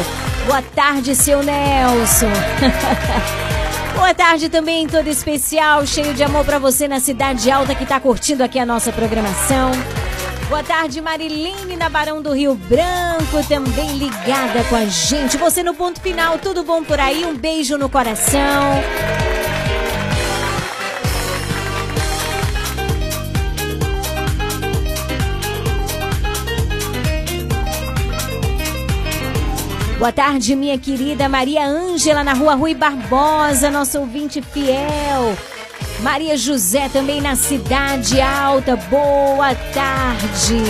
[0.45, 2.31] Boa tarde, seu Nelson.
[3.93, 7.99] Boa tarde também, todo especial, cheio de amor para você na Cidade Alta que tá
[7.99, 9.71] curtindo aqui a nossa programação.
[10.49, 15.37] Boa tarde, Marilene na Barão do Rio Branco, também ligada com a gente.
[15.37, 17.23] Você no ponto final, tudo bom por aí?
[17.23, 18.41] Um beijo no coração.
[29.99, 35.37] Boa tarde, minha querida Maria Ângela, na rua Rui Barbosa, nosso ouvinte fiel.
[36.01, 38.75] Maria José também na Cidade Alta.
[38.75, 40.63] Boa tarde.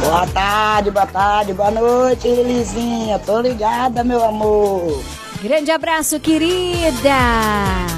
[0.00, 3.20] Boa tarde, boa tarde, boa noite, Lilizinha.
[3.20, 5.00] Tô ligada, meu amor.
[5.40, 7.18] Grande abraço, querida.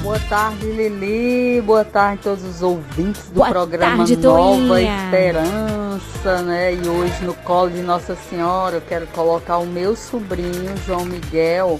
[0.03, 1.61] Boa tarde, Lili.
[1.61, 5.05] Boa tarde a todos os ouvintes do Boa programa tarde, Nova Toinha.
[5.05, 6.75] Esperança, né?
[6.75, 11.79] E hoje no colo de Nossa Senhora eu quero colocar o meu sobrinho, João Miguel.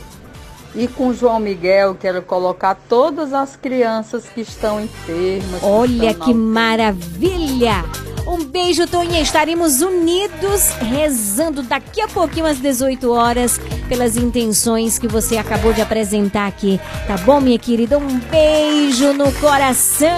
[0.76, 5.62] E com João Miguel quero colocar todas as crianças que estão enfermas.
[5.62, 7.86] que Olha que na maravilha!
[8.28, 9.22] Um beijo, Toninha.
[9.22, 15.82] Estaremos unidos rezando daqui a pouquinho às 18 horas pelas intenções que você acabou de
[15.82, 16.80] apresentar aqui.
[17.08, 17.98] Tá bom, minha querida?
[17.98, 20.10] Um beijo no coração!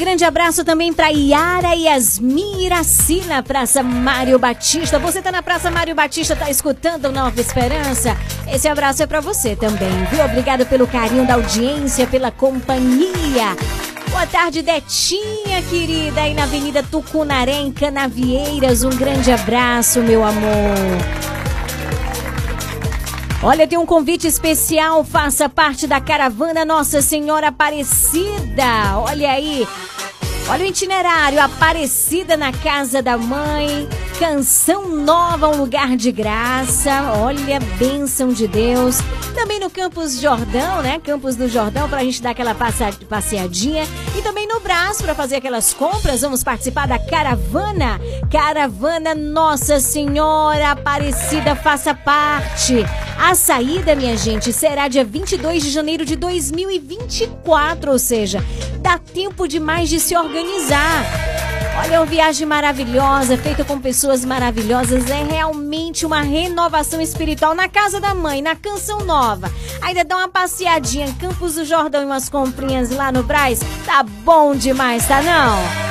[0.00, 4.98] grande abraço também para Yara Yasmin Iraci na Praça Mário Batista.
[4.98, 8.16] Você tá na Praça Mário Batista, tá escutando Nova Esperança?
[8.50, 10.24] Esse abraço é para você também, viu?
[10.24, 13.54] Obrigada pelo carinho da audiência, pela companhia.
[14.10, 18.82] Boa tarde, Detinha, querida, aí na Avenida Tucunaré, em Canavieiras.
[18.82, 21.39] Um grande abraço, meu amor.
[23.42, 25.02] Olha, tem um convite especial.
[25.02, 28.98] Faça parte da caravana Nossa Senhora Aparecida.
[28.98, 29.66] Olha aí.
[30.50, 31.40] Olha o itinerário.
[31.40, 33.88] Aparecida na casa da mãe.
[34.20, 37.10] Canção nova, um lugar de graça.
[37.22, 38.98] Olha, bênção de Deus.
[39.34, 41.00] Também no Campus Jordão, né?
[41.02, 43.84] Campus do Jordão, pra gente dar aquela passeadinha.
[44.14, 46.20] E também no Brás, pra fazer aquelas compras.
[46.20, 47.98] Vamos participar da caravana.
[48.30, 52.84] Caravana Nossa Senhora Aparecida, faça parte.
[53.18, 58.44] A saída, minha gente, será dia 22 de janeiro de 2024, ou seja,
[58.82, 61.49] dá tempo demais de se organizar.
[61.76, 68.00] Olha, uma viagem maravilhosa, feita com pessoas maravilhosas, é realmente uma renovação espiritual na casa
[68.00, 69.50] da mãe, na Canção Nova.
[69.80, 74.02] Ainda dá uma passeadinha em Campos do Jordão e umas comprinhas lá no Braz, tá
[74.02, 75.90] bom demais, tá não?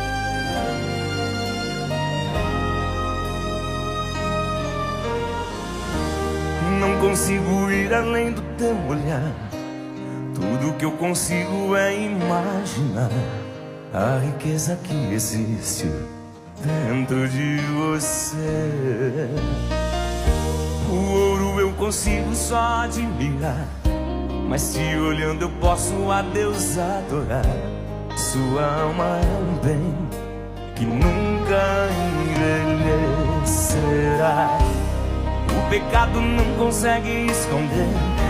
[6.81, 9.48] Não consigo ir além do teu olhar.
[10.49, 13.11] Tudo que eu consigo é imaginar
[13.93, 15.91] a riqueza que existe
[16.65, 19.29] dentro de você.
[20.91, 23.69] O ouro eu consigo só admirar,
[24.49, 27.45] mas te olhando eu posso a Deus adorar.
[28.17, 29.95] Sua alma é um bem
[30.75, 31.91] que nunca
[33.37, 34.59] envelhecerá.
[35.51, 38.18] O pecado não consegue esconder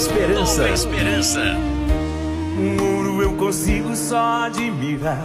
[0.00, 0.62] Esperança.
[0.62, 1.40] Nova Esperança.
[2.56, 5.22] O ouro eu consigo só admirar.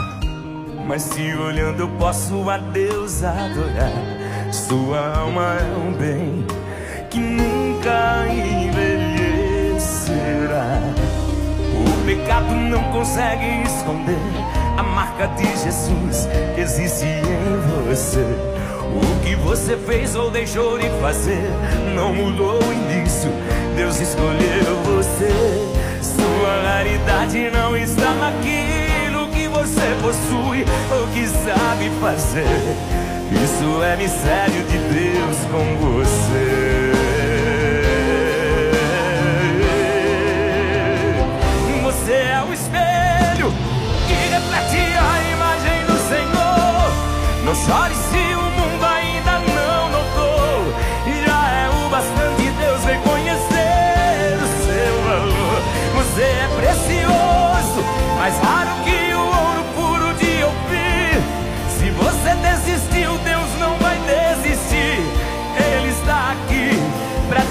[0.86, 3.93] Mas se olhando eu posso a Deus adorar.
[4.51, 6.45] Sua alma é um bem
[7.09, 9.21] que nunca envelhecerá.
[11.73, 14.19] O pecado não consegue esconder
[14.78, 18.26] a marca de Jesus que existe em você.
[18.93, 21.49] O que você fez ou deixou de fazer
[21.95, 23.32] não mudou o início.
[23.76, 25.30] Deus escolheu você.
[26.01, 32.45] Sua raridade não está naquilo que você possui ou que sabe fazer.
[33.32, 36.91] Isso é mistério de Deus com você.
[41.84, 43.53] Você é o espelho
[44.07, 46.91] que reflete a imagem do Senhor.
[47.43, 48.24] Não chore se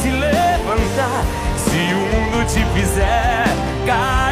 [0.05, 1.25] se levantar
[1.57, 3.45] se o mundo te fizer
[3.87, 4.24] cair.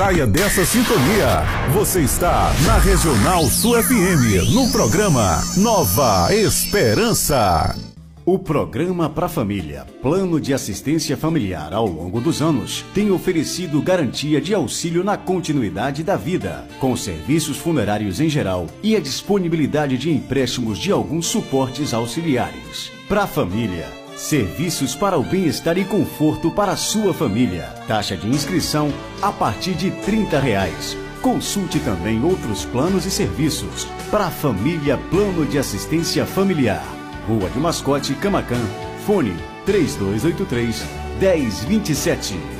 [0.00, 1.42] Saia dessa sintonia.
[1.74, 7.76] Você está na Regional Sul FM, no programa Nova Esperança.
[8.24, 14.40] O programa Pra Família, Plano de Assistência Familiar ao longo dos anos, tem oferecido garantia
[14.40, 20.10] de auxílio na continuidade da vida, com serviços funerários em geral e a disponibilidade de
[20.10, 22.90] empréstimos de alguns suportes auxiliares.
[23.06, 27.74] Pra Família, serviços para o bem-estar e conforto para a sua família.
[27.88, 28.92] Taxa de inscrição
[29.22, 30.96] a partir de 30 reais.
[31.22, 33.86] Consulte também outros planos e serviços.
[34.10, 36.84] Pra Família Plano de Assistência Familiar.
[37.26, 38.62] Rua de Mascote, Camacan.
[39.06, 40.84] Fone 3283
[41.18, 42.59] 1027.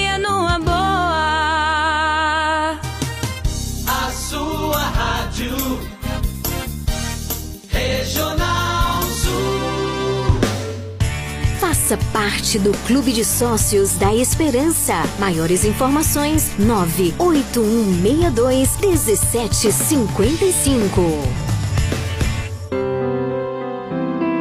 [11.91, 14.93] Faça parte do Clube de Sócios da Esperança.
[15.19, 21.01] Maiores informações: 98162 1755.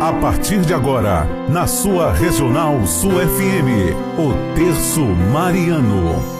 [0.01, 6.40] A partir de agora, na sua Regional Sul FM, o Terço Mariano.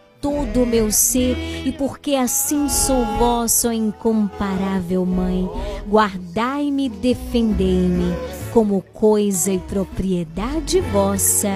[0.21, 1.35] todo o meu ser,
[1.65, 5.49] e porque assim sou vossa, incomparável Mãe,
[5.89, 8.15] guardai-me defendei-me
[8.53, 11.49] como coisa e propriedade vossa.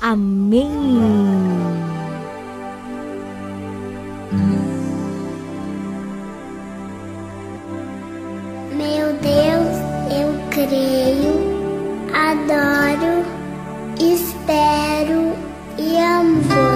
[0.00, 0.70] Amém.
[8.76, 9.76] Meu Deus,
[10.10, 11.50] eu creio,
[12.14, 13.24] adoro,
[13.98, 15.34] espero
[15.78, 16.69] e amo-vos.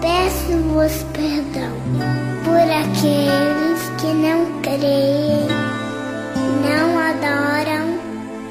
[0.00, 1.72] Peço-vos perdão
[2.44, 5.48] por aqueles que não creem,
[6.62, 7.98] não adoram,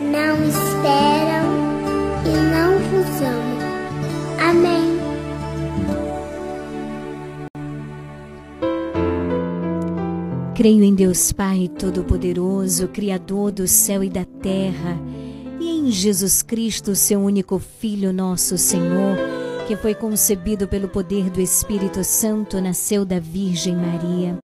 [0.02, 1.46] não esperam
[2.26, 3.56] e não vos amam.
[4.50, 4.96] Amém.
[10.56, 14.98] Creio em Deus Pai Todo-Poderoso, Criador do céu e da terra,
[15.60, 19.18] e em Jesus Cristo, seu único Filho, nosso Senhor,
[19.68, 24.45] que foi concebido pelo poder do Espírito Santo, nasceu da Virgem Maria.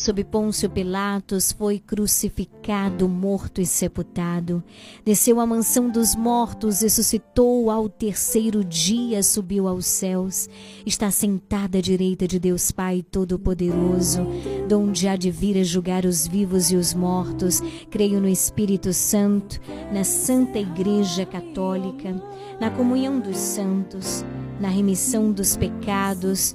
[0.00, 4.62] Sob Pôncio Pilatos foi crucificado, morto e sepultado.
[5.04, 10.48] Desceu à mansão dos mortos, ressuscitou ao terceiro dia, subiu aos céus.
[10.86, 14.24] Está sentada à direita de Deus Pai Todo-Poderoso,
[14.68, 17.60] donde há de vir a julgar os vivos e os mortos.
[17.90, 19.60] Creio no Espírito Santo,
[19.92, 22.14] na Santa Igreja Católica,
[22.60, 24.24] na comunhão dos santos,
[24.60, 26.54] na remissão dos pecados,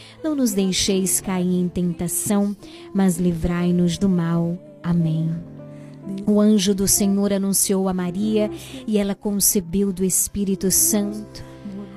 [0.23, 2.55] Não nos deixeis cair em tentação,
[2.93, 4.57] mas livrai-nos do mal.
[4.83, 5.31] Amém.
[6.27, 8.49] O anjo do Senhor anunciou a Maria
[8.85, 11.43] e ela concebeu do Espírito Santo.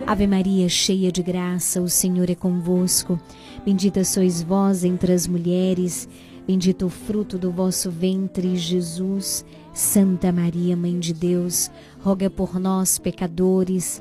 [0.07, 3.19] Ave Maria, cheia de graça, o Senhor é convosco.
[3.65, 6.09] Bendita sois vós entre as mulheres,
[6.47, 9.45] bendito o fruto do vosso ventre, Jesus.
[9.73, 11.71] Santa Maria, Mãe de Deus,
[12.01, 14.01] roga por nós, pecadores,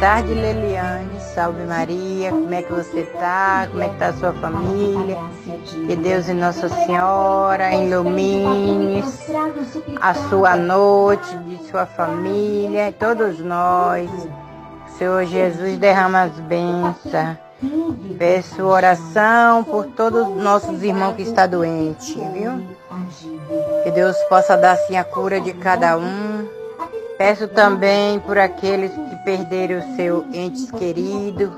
[0.00, 1.20] tarde, Leliane.
[1.34, 2.30] Salve Maria.
[2.30, 3.66] Como é que você tá?
[3.70, 5.16] Como é que tá a sua família?
[5.86, 9.02] Que Deus e Nossa Senhora ilumine
[10.00, 14.10] a sua noite de sua família e todos nós.
[14.98, 17.38] Senhor Jesus derrama as bênçãos.
[18.18, 22.60] Peço oração por todos os nossos irmãos que estão doentes, viu?
[23.84, 26.61] Que Deus possa dar sim a cura de cada um.
[27.22, 31.52] Peço também por aqueles que perderam o seu ente querido,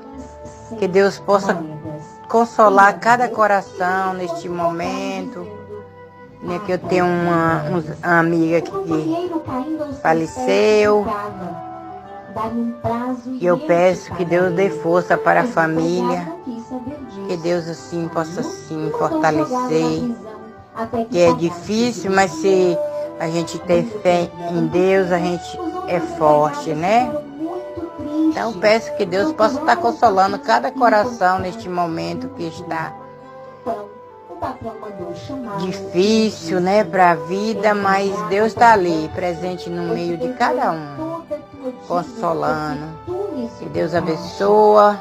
[0.78, 1.58] que Deus possa
[2.28, 5.48] consolar cada coração neste momento.
[6.42, 7.62] Né, que eu tenho uma,
[8.02, 8.70] uma amiga que
[10.02, 11.06] faleceu.
[13.40, 16.30] E eu peço que Deus dê força para a família,
[17.26, 20.14] que Deus assim possa assim fortalecer.
[21.10, 22.76] Que é difícil, mas se
[23.18, 25.58] a gente tem fé em Deus, a gente
[25.88, 27.10] é forte, né?
[28.30, 32.92] Então peço que Deus possa estar consolando cada coração neste momento que está
[35.59, 41.23] difícil, né, para a vida, mas Deus está ali, presente no meio de cada um,
[41.86, 43.05] consolando.
[43.59, 44.98] Que Deus abençoa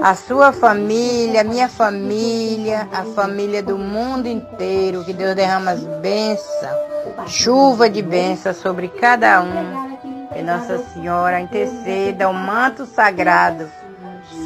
[0.00, 5.04] a sua família, a minha família, a família do mundo inteiro.
[5.04, 6.78] Que Deus derrama as bênçãos,
[7.26, 9.98] chuva de bênçãos sobre cada um.
[10.32, 13.68] Que Nossa Senhora interceda o manto sagrado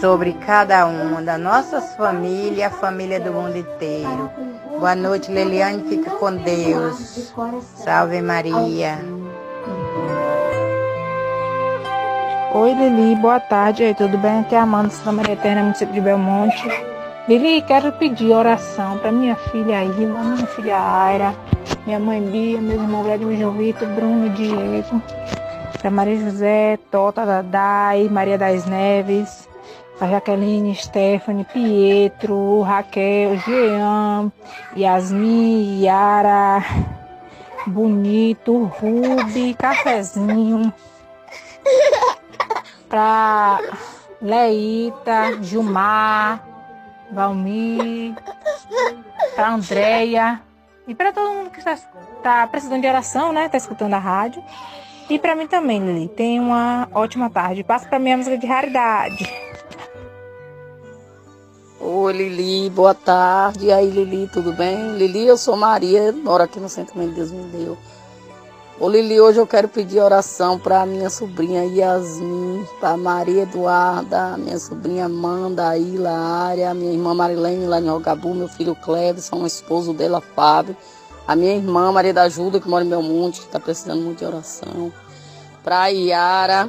[0.02, 4.28] sobre cada uma das nossas famílias, a família do mundo inteiro.
[4.76, 5.88] Boa noite, Leliane.
[5.88, 7.32] Fica com Deus.
[7.76, 8.98] Salve Maria.
[12.52, 13.94] Oi, Lili, boa tarde.
[13.96, 14.40] Tudo bem?
[14.40, 16.68] Aqui é a Amanda, Santa Maria Eterna, município de Belmonte.
[17.28, 21.32] Lili, quero pedir oração para minha filha Ilma, minha filha Aira,
[21.86, 25.00] minha mãe Bia, meu irmão Vladimir João Vitor, Bruno Diego,
[25.80, 29.51] para Maria José, Tota, Dadai, Maria das Neves,
[30.02, 34.32] para Jaqueline, Stephanie, Pietro, Raquel, Jean,
[34.76, 36.64] Yasmin, Yara,
[37.68, 40.72] Bonito, Rubi, Cafezinho
[42.88, 43.60] para
[44.20, 46.42] Leita, Gilmar,
[47.12, 48.16] Valmir,
[49.36, 50.42] para Andréia
[50.88, 53.46] e para todo mundo que está, está precisando de oração, né?
[53.46, 54.42] Está escutando a rádio.
[55.08, 56.08] E para mim também, Lili.
[56.08, 57.62] Tenha uma ótima tarde.
[57.62, 59.51] Passa para minha música de raridade.
[61.84, 63.66] Oi, Lili, boa tarde.
[63.66, 64.96] E aí, Lili, tudo bem?
[64.96, 67.76] Lili, eu sou Maria, moro aqui no Centro de Deus me deu.
[68.78, 74.60] Ô, Lili, hoje eu quero pedir oração para minha sobrinha Yasmin, para Maria Eduarda, minha
[74.60, 79.92] sobrinha Amanda, Ila, Área, minha irmã Marilene lá em Rogabu, meu filho Cleveson, o esposo
[79.92, 80.76] dela, Fábio,
[81.26, 84.24] a minha irmã Maria da Ajuda, que mora em Belmonte, que está precisando muito de
[84.24, 84.92] oração.
[85.64, 86.68] Para Yara,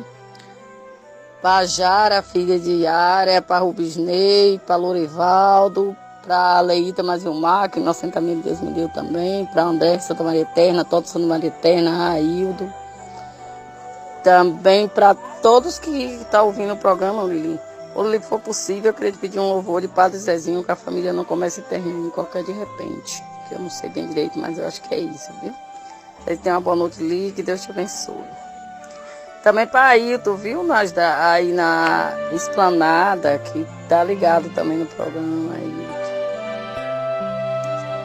[1.44, 5.94] para Jara, filha de Yara, para Rubisney, para Lorivaldo,
[6.26, 10.86] para Leíta Mazilmar, que no assentamento Deus me deu também, para André Santa Maria Eterna,
[10.86, 12.74] Toto Santa Maria Eterna, Raildo.
[14.24, 17.60] Também para todos que estão ouvindo o programa, Lili.
[17.94, 21.12] Ou se for possível, eu queria pedir um louvor de Padre Zezinho, que a família
[21.12, 23.22] não comece e termine qualquer de repente.
[23.50, 25.54] Que eu não sei bem direito, mas eu acho que é isso, viu?
[26.24, 28.43] Vocês uma boa noite, Lili, que Deus te abençoe.
[29.44, 30.64] Também para Ailton, viu?
[30.64, 35.88] Nós da, aí na Esplanada, que tá ligado também no programa aí.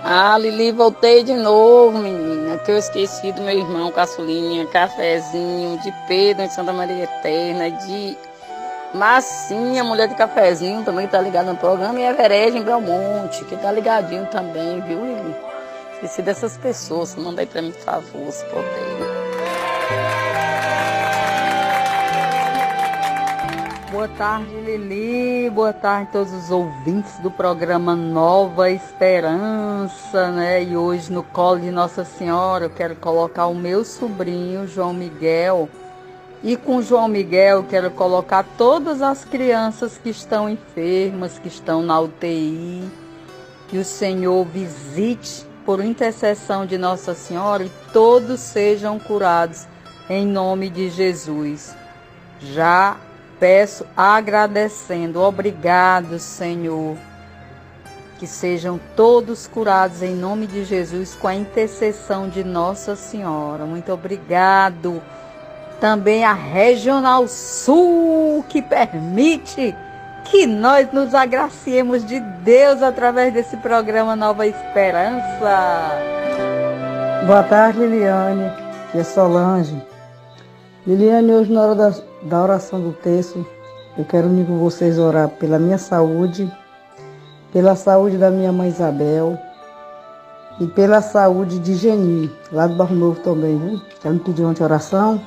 [0.04, 2.58] Ah, Lili, voltei de novo, menina.
[2.58, 8.16] Que eu esqueci do meu irmão Caçulinha, Cafezinho, de Pedro em Santa Maria Eterna, de
[8.94, 13.70] Massinha, mulher de cafezinho, também tá ligado no programa, e Everege em Belmonte, que tá
[13.70, 15.36] ligadinho também, viu, Lili?
[15.92, 17.14] Esqueci dessas pessoas.
[17.14, 18.87] Manda aí pra mim, por favor, se puder.
[23.98, 25.50] Boa tarde, Lili.
[25.50, 30.62] Boa tarde a todos os ouvintes do programa Nova Esperança, né?
[30.62, 35.68] E hoje no colo de Nossa Senhora eu quero colocar o meu sobrinho, João Miguel.
[36.44, 41.98] E com João Miguel quero colocar todas as crianças que estão enfermas, que estão na
[41.98, 42.88] UTI.
[43.66, 49.66] Que o Senhor visite por intercessão de Nossa Senhora e todos sejam curados
[50.08, 51.74] em nome de Jesus.
[52.40, 52.96] Já
[53.38, 55.20] peço agradecendo.
[55.20, 56.96] Obrigado, Senhor.
[58.18, 63.64] Que sejam todos curados em nome de Jesus com a intercessão de Nossa Senhora.
[63.64, 65.00] Muito obrigado.
[65.80, 69.74] Também a Regional Sul, que permite
[70.24, 75.92] que nós nos agraciemos de Deus através desse programa Nova Esperança.
[77.26, 78.46] Boa tarde, Liliane.
[78.88, 79.80] Aqui é Solange.
[80.86, 83.46] Liliane, hoje na hora da, da oração do texto,
[83.96, 86.50] eu quero unir com vocês orar pela minha saúde,
[87.52, 89.38] pela saúde da minha mãe Isabel
[90.60, 93.80] e pela saúde de Geni, lá do Barro Novo também, viu?
[94.04, 95.20] Ela me pediu ontem oração.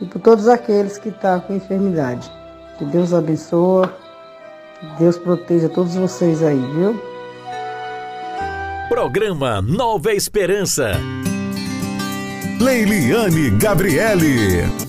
[0.00, 2.30] E por todos aqueles que estão tá com enfermidade.
[2.78, 3.88] Que Deus abençoe,
[4.80, 7.00] que Deus proteja todos vocês aí, viu?
[8.88, 10.92] Programa Nova Esperança.
[12.60, 14.85] Leiliane Gabriele.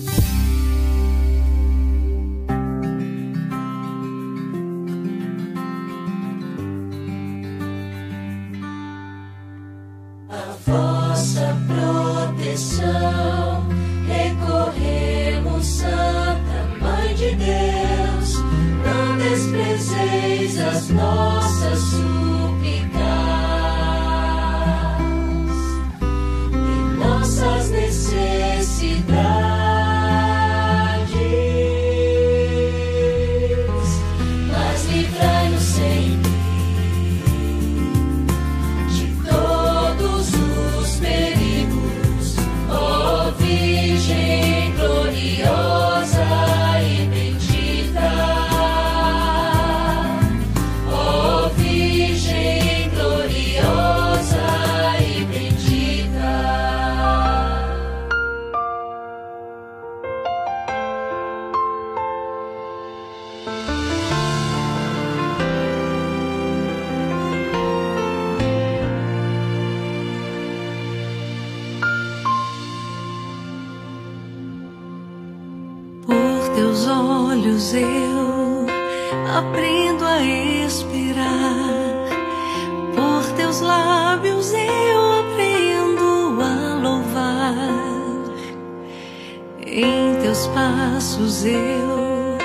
[91.44, 92.38] Eu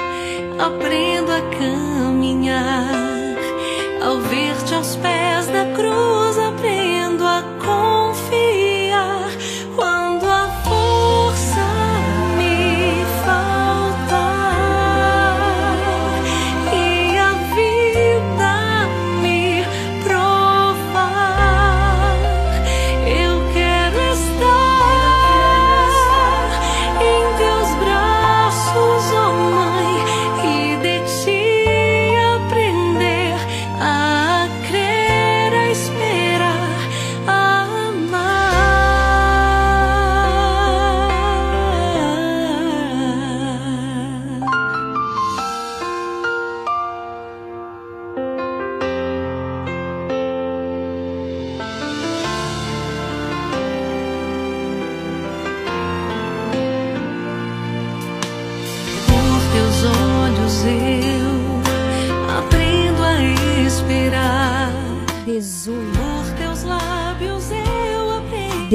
[0.59, 3.03] aprendo a caminhar.
[4.03, 6.12] Ao ver-te aos pés da cruz,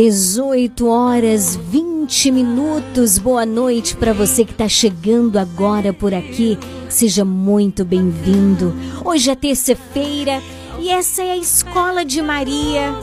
[0.09, 3.19] 18 horas 20 minutos.
[3.19, 6.59] Boa noite para você que está chegando agora por aqui.
[6.89, 8.75] Seja muito bem-vindo.
[9.05, 10.43] Hoje é terça-feira
[10.79, 12.95] e essa é a Escola de Maria.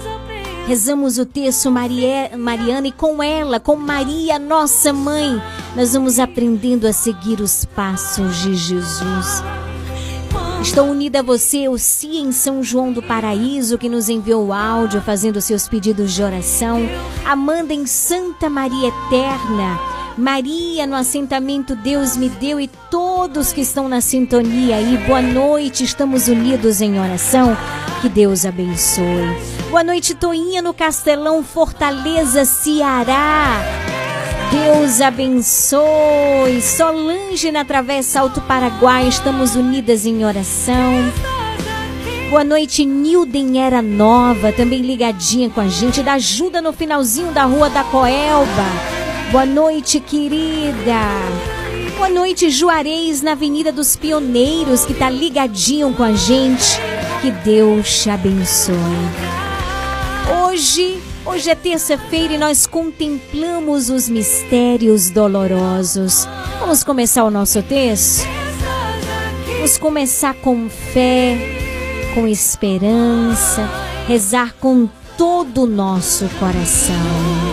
[0.68, 5.40] Rezamos o texto Maria, Mariana e com ela, com Maria, nossa mãe,
[5.76, 9.44] nós vamos aprendendo a seguir os passos de Jesus.
[10.62, 14.54] Estou unida a você, o Cia em São João do Paraíso, que nos enviou o
[14.54, 16.82] áudio fazendo seus pedidos de oração.
[17.24, 19.80] Amanda em Santa Maria Eterna.
[20.18, 25.84] Maria no assentamento Deus me deu e todos que estão na sintonia aí, boa noite,
[25.84, 27.56] estamos unidos em oração.
[28.02, 29.36] Que Deus abençoe.
[29.70, 33.62] Boa noite, Toinha, no Castelão, Fortaleza, Ceará.
[34.52, 36.62] Deus abençoe.
[36.62, 41.12] Solange na Travessa Alto Paraguai, estamos unidas em oração.
[42.30, 47.44] Boa noite, Nilden Era Nova, também ligadinha com a gente, da ajuda no finalzinho da
[47.46, 48.66] rua da Coelba.
[49.32, 51.00] Boa noite, querida.
[51.98, 56.80] Boa noite, Juarez, na Avenida dos Pioneiros, que tá ligadinho com a gente.
[57.22, 58.76] Que Deus te abençoe.
[60.44, 66.28] Hoje, hoje é terça-feira e nós contemplamos os mistérios dolorosos.
[66.60, 68.26] Vamos começar o nosso texto?
[69.48, 71.38] Vamos começar com fé,
[72.14, 73.68] com esperança,
[74.08, 74.88] rezar com
[75.18, 77.45] todo o nosso coração.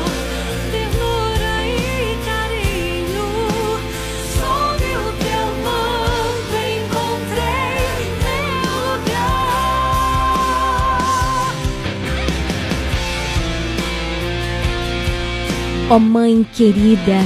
[15.93, 17.19] Ó oh Mãe querida,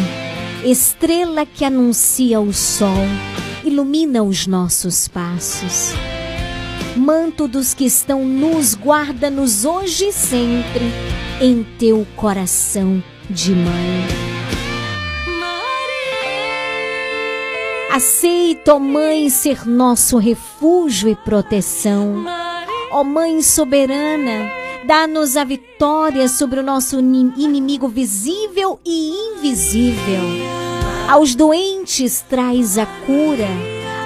[0.64, 3.06] estrela que anuncia o sol,
[3.62, 5.92] ilumina os nossos passos.
[6.96, 10.92] Manto dos que estão nus, guarda-nos hoje e sempre
[11.40, 14.04] em teu coração de mãe.
[17.92, 22.24] Aceita, ó Mãe, ser nosso refúgio e proteção.
[22.90, 24.50] Ó Mãe soberana,
[24.86, 30.22] Dá-nos a vitória sobre o nosso inimigo visível e invisível.
[31.08, 33.48] Aos doentes traz a cura,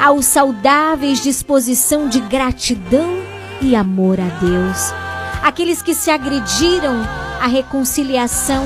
[0.02, 3.10] aos saudáveis disposição de gratidão
[3.60, 4.94] e amor a Deus.
[5.42, 6.96] Aqueles que se agrediram,
[7.42, 8.64] a reconciliação.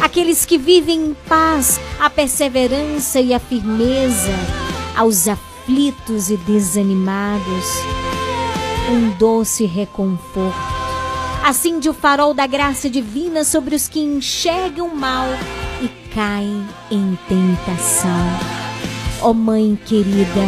[0.00, 4.32] Aqueles que vivem em paz, a perseverança e a firmeza.
[4.96, 7.66] Aos aflitos e desanimados,
[8.90, 10.79] um doce reconforto
[11.44, 15.26] Acende o farol da graça divina sobre os que enxergam o mal
[15.80, 18.26] e caem em tentação.
[19.22, 20.40] Ó oh Mãe querida,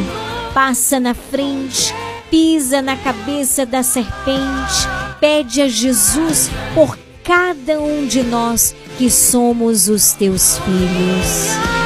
[0.54, 1.94] passa na frente,
[2.30, 4.86] pisa na cabeça da serpente,
[5.18, 11.81] pede a Jesus por cada um de nós que somos os teus filhos.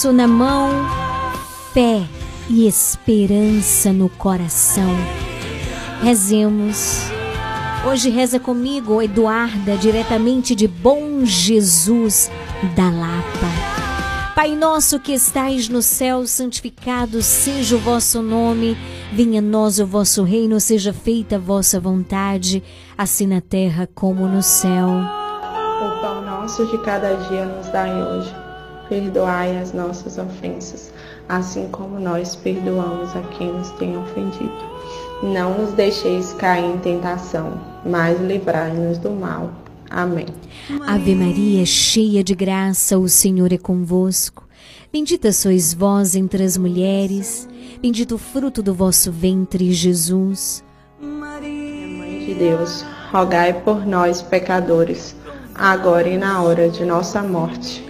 [0.00, 0.70] Terço na mão,
[1.74, 2.02] fé
[2.48, 4.96] e esperança no coração.
[6.02, 7.02] Rezemos.
[7.86, 12.30] Hoje reza comigo Eduarda, diretamente de Bom Jesus
[12.74, 14.32] da Lapa.
[14.34, 18.78] Pai nosso que estais no céu, santificado seja o vosso nome.
[19.12, 22.62] Venha a nós o vosso reino, seja feita a vossa vontade,
[22.96, 24.88] assim na terra como no céu.
[24.88, 28.39] O pão nosso de cada dia nos dai hoje
[28.90, 30.92] perdoai as nossas ofensas,
[31.28, 34.52] assim como nós perdoamos a quem nos tem ofendido.
[35.22, 39.52] Não nos deixeis cair em tentação, mas livrai-nos do mal.
[39.88, 40.26] Amém.
[40.86, 44.46] Ave Maria, cheia de graça, o Senhor é convosco.
[44.92, 47.48] Bendita sois vós entre as mulheres,
[47.80, 50.64] bendito o fruto do vosso ventre, Jesus.
[51.00, 55.14] Mãe de Deus, rogai por nós, pecadores,
[55.54, 57.89] agora e na hora de nossa morte.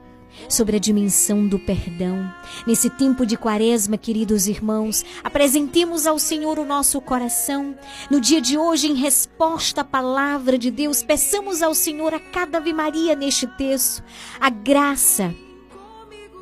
[0.49, 2.31] sobre a dimensão do perdão.
[2.65, 7.75] Nesse tempo de quaresma, queridos irmãos, apresentemos ao Senhor o nosso coração.
[8.09, 12.57] No dia de hoje, em resposta à palavra de Deus, peçamos ao Senhor a cada
[12.57, 14.03] Ave Maria neste texto
[14.39, 15.33] a graça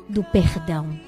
[0.08, 0.98] do perdão.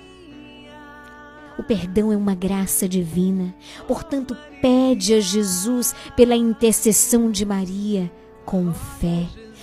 [1.58, 3.54] O perdão é uma graça divina,
[3.86, 8.10] portanto, pede a Jesus pela intercessão de Maria
[8.44, 9.41] com fé.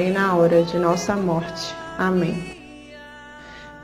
[0.00, 1.74] e na hora de nossa morte.
[1.98, 2.56] Amém.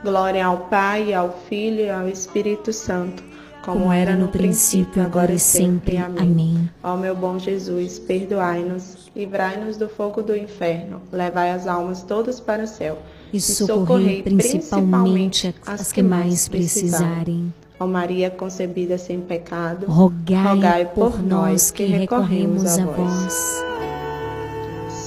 [0.03, 3.23] Glória ao Pai, ao Filho e ao Espírito Santo,
[3.63, 5.97] como, era no princípio, agora e sempre.
[5.97, 6.69] Amém.
[6.81, 12.63] Ó meu bom Jesus, perdoai-nos, livrai-nos do fogo do inferno, levai as almas todas para
[12.63, 12.97] o céu
[13.33, 17.53] E socorrei principalmente as que mais precisarem.
[17.77, 23.63] Ó Maria concebida sem pecado, Rogai, por nós que recorremos a vós.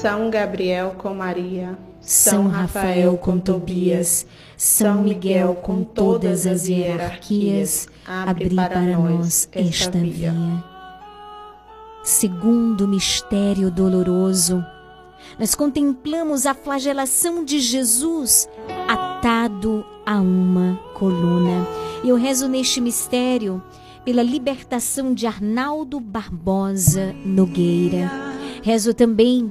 [0.00, 8.56] São Gabriel com Maria, São Rafael com Tobias, São Miguel com todas as hierarquias, abri
[8.56, 10.34] para nós esta via.
[12.02, 14.64] Segundo mistério doloroso,
[15.38, 18.48] nós contemplamos a flagelação de Jesus
[18.88, 21.66] atado a uma coluna.
[22.02, 23.62] E eu rezo neste mistério
[24.02, 28.10] pela libertação de Arnaldo Barbosa Nogueira.
[28.62, 29.50] Rezo também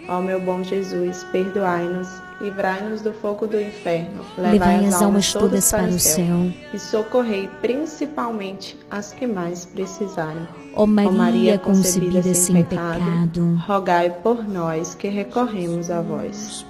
[0.11, 2.09] Ó meu bom Jesus, perdoai-nos,
[2.41, 6.51] livrai-nos do fogo do inferno, Levai as almas todas para o céu.
[6.73, 10.45] e socorrei principalmente as que mais precisarem.
[10.75, 16.65] Ó Maria, concebida sem pecado, rogai por nós que recorremos a vós.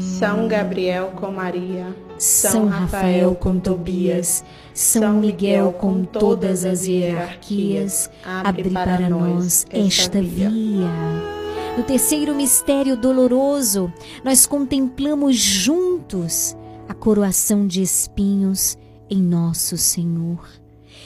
[0.00, 8.70] São Gabriel com Maria, São Rafael com Tobias, São Miguel com todas as hierarquias, abre
[8.70, 10.48] para nós esta via.
[11.76, 13.92] No terceiro mistério doloroso,
[14.24, 16.56] nós contemplamos juntos
[16.88, 18.76] a coroação de espinhos
[19.08, 20.46] em nosso Senhor.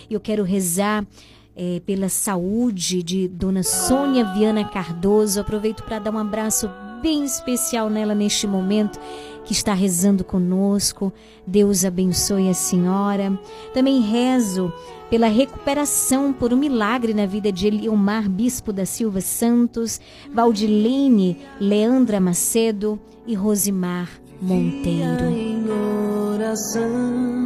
[0.09, 1.07] Eu quero rezar
[1.55, 5.41] eh, pela saúde de Dona Sônia Viana Cardoso.
[5.41, 6.71] Aproveito para dar um abraço
[7.03, 8.99] bem especial nela neste momento
[9.44, 11.12] que está rezando conosco.
[11.47, 13.39] Deus abençoe a senhora.
[13.74, 14.73] Também rezo
[15.10, 20.01] pela recuperação, por um milagre na vida de Eliomar Bispo da Silva Santos,
[20.32, 24.09] Valdilene Leandra Macedo e Rosimar
[24.40, 25.27] Monteiro.
[25.27, 27.43] Em oração.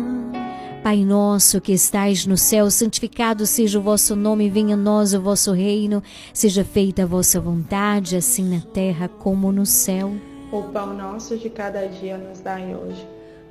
[0.86, 5.20] Pai nosso que estais no céu, santificado seja o vosso nome, venha a nós o
[5.20, 6.00] vosso reino,
[6.32, 10.14] seja feita a vossa vontade, assim na terra como no céu.
[10.52, 13.04] O pão nosso de cada dia nos dai hoje.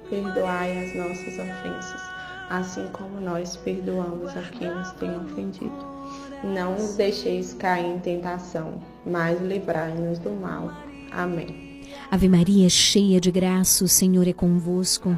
[0.09, 2.01] Perdoai as nossas ofensas,
[2.49, 5.76] assim como nós perdoamos a quem nos tem ofendido.
[6.43, 10.72] Não nos deixeis cair em tentação, mas livrai-nos do mal.
[11.11, 11.84] Amém.
[12.09, 15.17] Ave Maria, cheia de graça, o Senhor é convosco.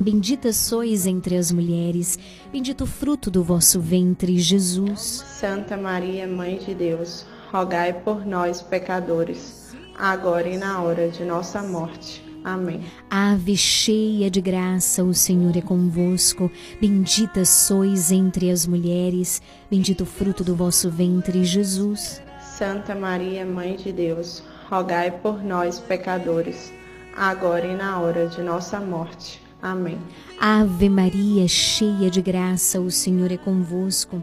[0.00, 2.18] Bendita sois entre as mulheres,
[2.50, 5.22] bendito o fruto do vosso ventre, Jesus.
[5.26, 9.61] Santa Maria, Mãe de Deus, rogai por nós, pecadores,
[9.98, 12.22] agora e na hora de nossa morte.
[12.44, 12.82] Amém.
[13.08, 16.50] Ave cheia de graça, o Senhor é convosco.
[16.80, 19.40] Bendita sois entre as mulheres,
[19.70, 22.20] bendito o fruto do vosso ventre, Jesus.
[22.40, 26.72] Santa Maria, Mãe de Deus, rogai por nós, pecadores,
[27.16, 29.40] agora e na hora de nossa morte.
[29.62, 29.98] Amém.
[30.40, 34.22] Ave Maria, cheia de graça, o Senhor é convosco.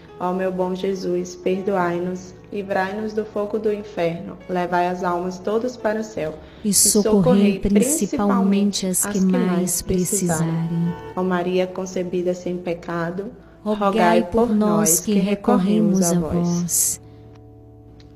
[0.23, 6.01] Ó meu bom Jesus, perdoai-nos, livrai-nos do fogo do inferno, levai as almas todas para
[6.01, 10.93] o céu e socorrei principalmente as que mais precisarem.
[11.15, 13.31] Ó Maria concebida sem pecado,
[13.63, 17.01] rogai por nós que recorremos a vós.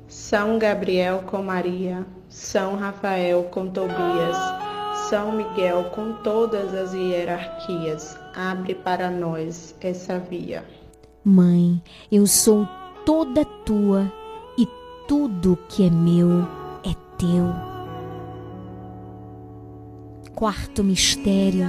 [0.06, 4.36] São Gabriel com Maria, São Rafael com Tobias,
[5.10, 10.64] São Miguel com todas as hierarquias, abre para nós essa via.
[11.28, 12.68] Mãe, eu sou
[13.04, 14.12] toda tua
[14.56, 14.64] e
[15.08, 16.46] tudo que é meu
[16.84, 17.52] é teu.
[20.36, 21.66] Quarto mistério.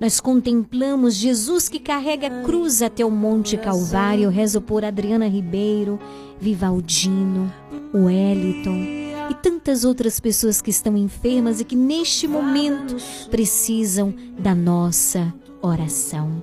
[0.00, 4.28] Nós contemplamos Jesus que carrega a cruz até o Monte Calvário.
[4.28, 5.96] rezo por Adriana Ribeiro,
[6.40, 7.54] Vivaldino,
[7.94, 12.96] Wellington e tantas outras pessoas que estão enfermas e que neste momento
[13.30, 15.32] precisam da nossa
[15.62, 16.42] oração.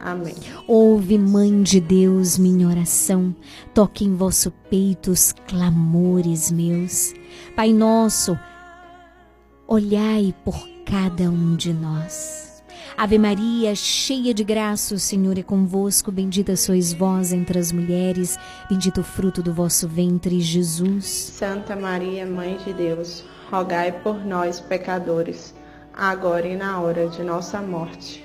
[0.00, 0.34] Amém.
[0.66, 3.34] Ouve, Mãe de Deus, minha oração.
[3.72, 7.14] Toque em vosso peito os clamores meus.
[7.56, 8.38] Pai nosso,
[9.66, 12.44] olhai por cada um de nós.
[12.96, 16.12] Ave Maria, cheia de graça, o Senhor é convosco.
[16.12, 18.38] Bendita sois vós entre as mulheres.
[18.70, 21.04] Bendito o fruto do vosso ventre, Jesus.
[21.04, 25.54] Santa Maria, Mãe de Deus, rogai por nós, pecadores,
[25.92, 28.24] agora e na hora de nossa morte.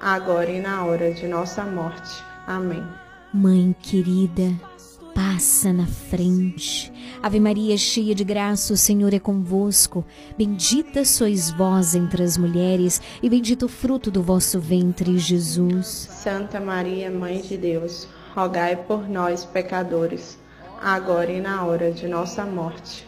[0.00, 2.22] agora e na hora de nossa morte.
[2.46, 2.84] Amém.
[3.32, 4.54] Mãe querida,
[5.14, 6.92] passa na frente.
[7.22, 10.04] Ave Maria, cheia de graça, o Senhor é convosco.
[10.36, 15.86] Bendita sois vós entre as mulheres, e bendito o fruto do vosso ventre, Jesus.
[15.86, 20.38] Santa Maria, Mãe de Deus, rogai por nós, pecadores,
[20.80, 23.07] agora e na hora de nossa morte.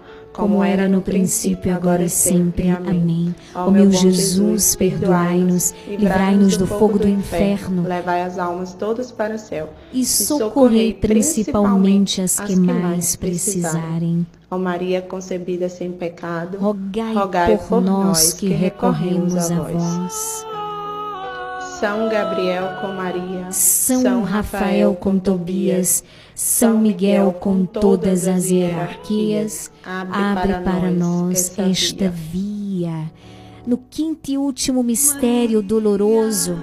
[0.33, 2.69] como era no princípio, agora e sempre.
[2.69, 3.35] Amém.
[3.53, 9.39] Ó meu Jesus, perdoai-nos, livrai-nos do fogo do inferno, levai as almas todas para o
[9.39, 14.25] céu e socorrei principalmente as que mais precisarem.
[14.49, 20.45] Ó Maria concebida sem pecado, rogai, rogai por, por, nós que recorremos a vós.
[21.79, 26.03] São Gabriel com Maria, São, São Rafael com Tobias,
[26.33, 33.11] São Miguel com todas as hierarquias, abre para nós esta via.
[33.65, 36.57] No quinto e último mistério doloroso,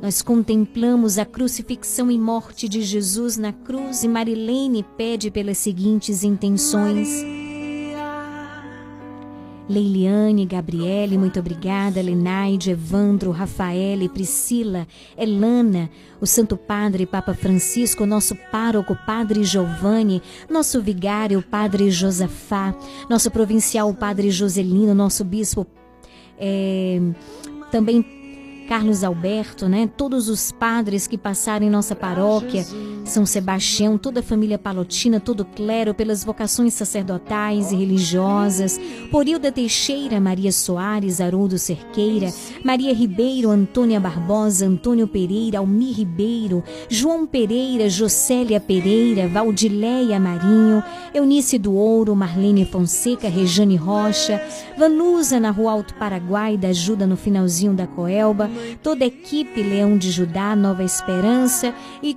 [0.00, 6.22] nós contemplamos a crucifixão e morte de Jesus na cruz e Marilene pede pelas seguintes
[6.22, 7.35] intenções.
[9.68, 12.00] Leiliane, Gabriele, muito obrigada.
[12.00, 14.86] Lenaide, Evandro, Rafael, Priscila,
[15.16, 15.90] Elana,
[16.20, 22.74] o Santo Padre Papa Francisco, nosso pároco Padre Giovanni, nosso vigário Padre Josafá,
[23.10, 25.66] nosso provincial Padre Joselino, nosso bispo
[26.38, 27.00] é,
[27.70, 28.04] também
[28.68, 29.88] Carlos Alberto, né?
[29.96, 32.64] Todos os padres que passaram em nossa paróquia,
[33.06, 38.80] São Sebastião, toda a família palotina, todo o clero, pelas vocações sacerdotais e religiosas,
[39.12, 42.32] Porilda Teixeira, Maria Soares, Haroldo Cerqueira,
[42.64, 50.82] Maria Ribeiro, Antônia Barbosa, Antônio Pereira, Almir Ribeiro, João Pereira, Jocélia Pereira, Valdileia Marinho,
[51.14, 54.42] Eunice do Ouro, Marlene Fonseca, Rejane Rocha,
[54.76, 58.50] Vanusa na Rua Alto Paraguai, da ajuda no finalzinho da Coelba,
[58.82, 61.72] toda a equipe Leão de Judá, Nova Esperança
[62.02, 62.16] e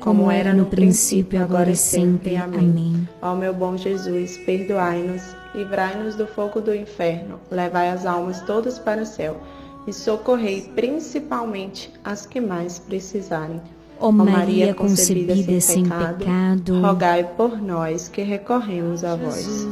[0.00, 2.36] como era no princípio, agora e sempre.
[2.36, 3.08] Amém.
[3.20, 5.22] Ó meu bom Jesus, perdoai-nos,
[5.54, 9.40] livrai-nos do fogo do inferno, levai as almas todas para o céu
[9.86, 13.60] e socorrei principalmente as que mais precisarem
[14.00, 19.66] Ó Maria concebida sem pecado, rogai por nós que recorremos a vós.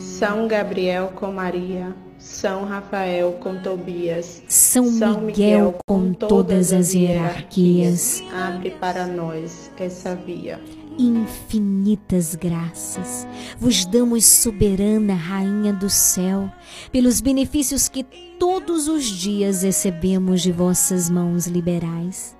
[0.00, 4.84] São Gabriel com Maria, São Rafael com Tobias, São
[5.20, 10.60] Miguel com todas as hierarquias, abre para nós essa via.
[10.96, 13.26] infinitas graças
[13.58, 16.48] vos damos, soberana Rainha do céu,
[16.92, 18.04] pelos benefícios que
[18.38, 22.36] todos os dias recebemos de vossas mãos liberais.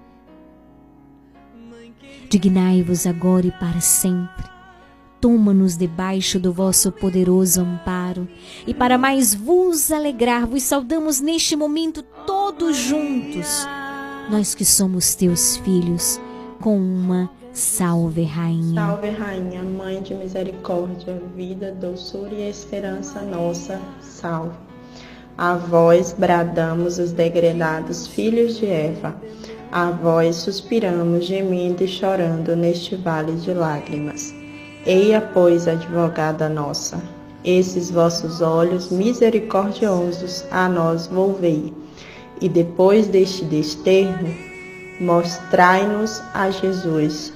[2.30, 4.51] Dignai-vos agora e para sempre.
[5.22, 8.26] Toma-nos debaixo do vosso poderoso amparo,
[8.66, 13.64] e para mais vos alegrar, vos saudamos neste momento todos juntos,
[14.28, 16.20] nós que somos teus filhos,
[16.60, 18.84] com uma Salve, Rainha.
[18.84, 24.56] Salve, Rainha, Mãe de misericórdia, vida, doçura e esperança nossa, salve.
[25.38, 29.14] A vós bradamos os degredados filhos de Eva,
[29.70, 34.41] a vós suspiramos, gemendo e chorando neste vale de lágrimas.
[34.84, 37.00] Eia, pois, advogada nossa,
[37.44, 41.72] esses vossos olhos misericordiosos a nós volvei,
[42.40, 44.26] e depois deste desterro,
[45.00, 47.32] mostrai-nos a Jesus,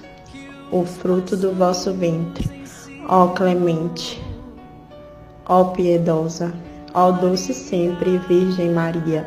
[0.73, 2.51] o fruto do vosso ventre.
[3.09, 4.20] Ó clemente,
[5.48, 6.52] ó piedosa,
[6.93, 9.24] ó doce sempre Virgem Maria,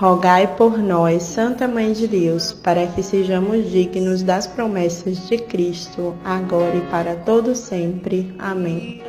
[0.00, 6.14] rogai por nós, Santa Mãe de Deus, para que sejamos dignos das promessas de Cristo,
[6.24, 8.34] agora e para todo sempre.
[8.38, 9.02] Amém.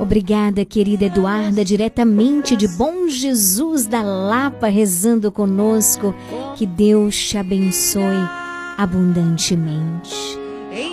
[0.00, 6.14] Obrigada, querida Eduarda, diretamente de Bom Jesus da Lapa, rezando conosco.
[6.56, 8.26] Que Deus te abençoe
[8.78, 10.45] abundantemente.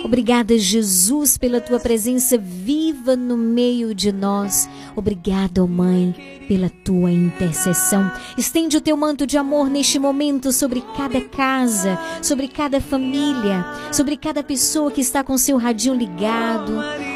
[0.04, 4.68] Obrigada, Jesus, pela tua presença viva no meio de nós.
[4.96, 6.14] Obrigada, oh Mãe,
[6.46, 8.10] pela tua intercessão.
[8.36, 14.16] Estende o teu manto de amor neste momento sobre cada casa, sobre cada família, sobre
[14.16, 16.72] cada pessoa que está com seu radinho ligado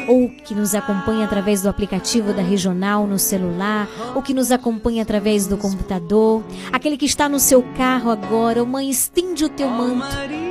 [0.09, 5.03] ou que nos acompanha através do aplicativo da Regional no celular, ou que nos acompanha
[5.03, 9.69] através do computador, aquele que está no seu carro agora, oh mãe, estende o teu
[9.69, 10.07] manto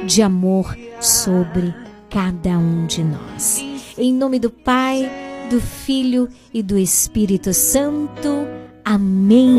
[0.06, 1.74] de amor sobre
[2.10, 3.64] cada um de nós.
[3.97, 5.10] Em nome do Pai,
[5.51, 8.47] do Filho e do Espírito Santo.
[8.85, 9.59] Amém.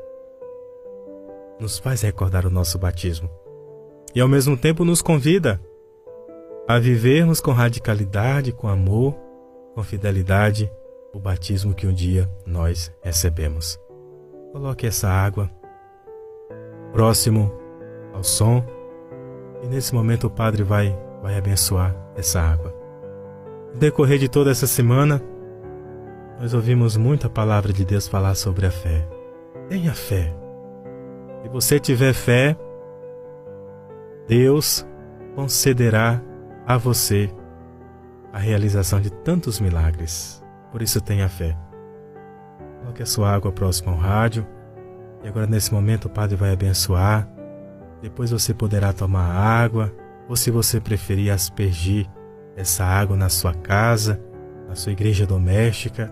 [1.61, 3.29] Nos faz recordar o nosso batismo.
[4.15, 5.61] E ao mesmo tempo nos convida
[6.67, 9.15] a vivermos com radicalidade, com amor,
[9.75, 10.71] com fidelidade
[11.13, 13.79] o batismo que um dia nós recebemos.
[14.51, 15.51] Coloque essa água
[16.91, 17.53] próximo
[18.11, 18.65] ao som
[19.63, 22.73] e nesse momento o Padre vai, vai abençoar essa água.
[23.71, 25.21] No decorrer de toda essa semana,
[26.39, 29.07] nós ouvimos muita palavra de Deus falar sobre a fé.
[29.69, 30.40] Tenha fé.
[31.41, 32.55] Se você tiver fé,
[34.27, 34.85] Deus
[35.35, 36.21] concederá
[36.65, 37.29] a você
[38.31, 40.43] a realização de tantos milagres.
[40.71, 41.57] Por isso tenha fé.
[42.79, 44.47] Coloque a sua água próxima ao rádio.
[45.23, 47.27] E agora, nesse momento, o Padre vai abençoar.
[48.01, 49.93] Depois você poderá tomar água,
[50.27, 52.09] ou se você preferir, aspergir
[52.55, 54.19] essa água na sua casa,
[54.67, 56.11] na sua igreja doméstica,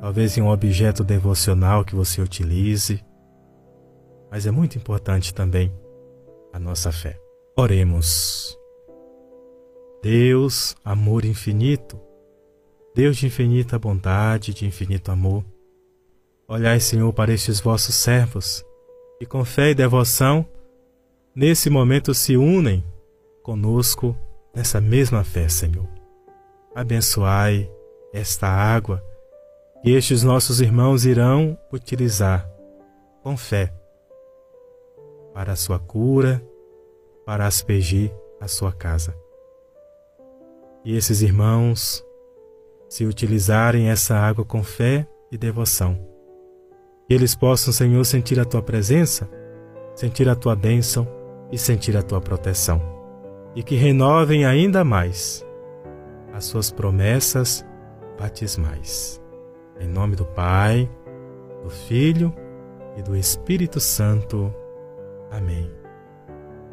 [0.00, 3.04] talvez em um objeto devocional que você utilize.
[4.32, 5.70] Mas é muito importante também
[6.54, 7.20] a nossa fé.
[7.54, 8.58] Oremos.
[10.02, 12.00] Deus, amor infinito,
[12.94, 15.44] Deus de infinita bondade, de infinito amor,
[16.48, 18.64] olhai, Senhor, para estes vossos servos,
[19.18, 20.46] que com fé e devoção,
[21.36, 22.82] nesse momento se unem
[23.42, 24.16] conosco
[24.54, 25.86] nessa mesma fé, Senhor.
[26.74, 27.70] Abençoai
[28.14, 29.04] esta água
[29.82, 32.50] que estes nossos irmãos irão utilizar
[33.22, 33.81] com fé
[35.32, 36.42] para a sua cura,
[37.24, 39.14] para aspergir a sua casa
[40.84, 42.04] e esses irmãos
[42.88, 45.98] se utilizarem essa água com fé e devoção.
[47.06, 49.28] Que eles possam, Senhor, sentir a tua presença,
[49.94, 51.06] sentir a tua bênção
[51.50, 52.82] e sentir a tua proteção.
[53.54, 55.44] E que renovem ainda mais
[56.32, 57.64] as suas promessas
[58.18, 59.20] batismais.
[59.78, 60.90] Em nome do Pai,
[61.62, 62.34] do Filho
[62.96, 64.52] e do Espírito Santo.
[65.32, 65.70] Amém.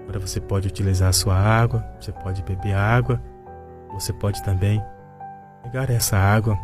[0.04, 3.22] Agora você pode utilizar a sua água, você pode beber água
[3.94, 4.84] você pode também
[5.64, 6.58] pegar essa água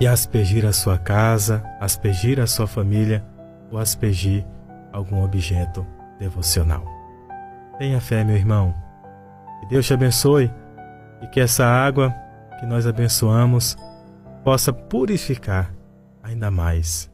[0.00, 3.24] e aspergir a sua casa, aspergir a sua família
[3.70, 4.44] ou aspergir
[4.92, 5.86] algum objeto
[6.18, 6.84] devocional.
[7.78, 8.74] Tenha fé, meu irmão.
[9.60, 10.50] Que Deus te abençoe
[11.22, 12.14] e que essa água
[12.58, 13.76] que nós abençoamos
[14.44, 15.72] possa purificar
[16.22, 17.10] ainda mais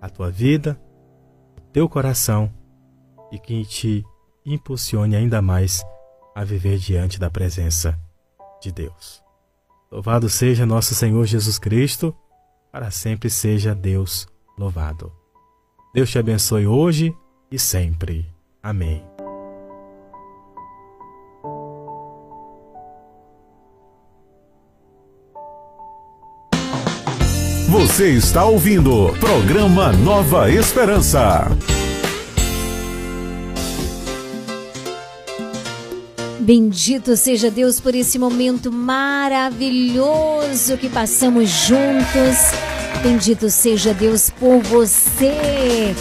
[0.00, 0.78] a tua vida,
[1.56, 2.50] o teu coração
[3.32, 4.04] e que te
[4.44, 5.82] impulsione ainda mais
[6.34, 7.98] a viver diante da presença
[8.60, 9.22] de Deus.
[9.90, 12.14] Louvado seja nosso Senhor Jesus Cristo,
[12.70, 14.26] para sempre seja Deus
[14.56, 15.12] louvado.
[15.94, 17.14] Deus te abençoe hoje
[17.50, 18.26] e sempre.
[18.62, 19.04] Amém.
[27.68, 31.48] Você está ouvindo programa Nova Esperança.
[36.42, 39.96] Bendito seja Deus por esse momento maravilhoso
[40.76, 42.36] que passamos juntos.
[43.00, 45.94] Bendito seja Deus por você.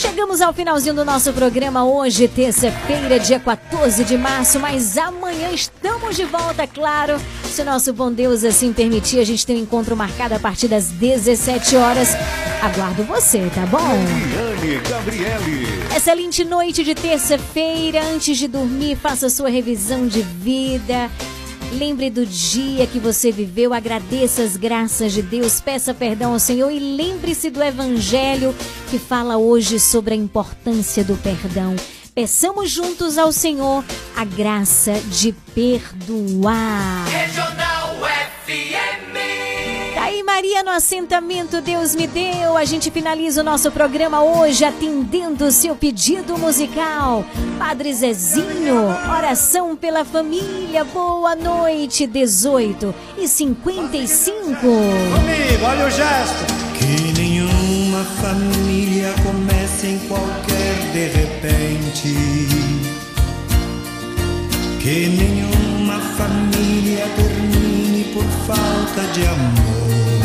[0.00, 6.16] Chegamos ao finalzinho do nosso programa hoje, terça-feira, dia 14 de março, mas amanhã estamos
[6.16, 7.20] de volta, claro.
[7.44, 10.68] Se o nosso bom Deus assim permitir, a gente tem um encontro marcado a partir
[10.68, 12.16] das 17 horas.
[12.62, 13.92] Aguardo você, tá bom?
[14.62, 15.66] Eliane Gabriele.
[15.94, 18.02] Excelente noite de terça-feira.
[18.02, 21.10] Antes de dormir, faça sua revisão de vida
[21.72, 26.70] Lembre do dia que você viveu, agradeça as graças de Deus, peça perdão ao Senhor
[26.70, 28.54] e lembre-se do Evangelho
[28.90, 31.76] que fala hoje sobre a importância do perdão.
[32.12, 33.84] Peçamos juntos ao Senhor
[34.16, 37.06] a graça de perdoar.
[37.08, 37.69] Regional
[40.50, 42.56] Maria, no assentamento Deus me deu.
[42.56, 47.24] A gente finaliza o nosso programa hoje atendendo o seu pedido musical.
[47.56, 50.82] Padre Zezinho, oração pela família.
[50.82, 54.60] Boa noite, 18 e 55.
[54.60, 56.44] Comigo, olha o gesto.
[56.76, 62.08] Que nenhuma família comece em qualquer de repente.
[64.80, 70.19] Que nenhuma família termine por falta de amor.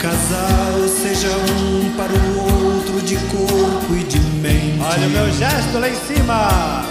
[0.00, 4.80] Casal seja um para o outro de corpo e de mente.
[4.80, 6.86] Olha o meu gesto lá em cima.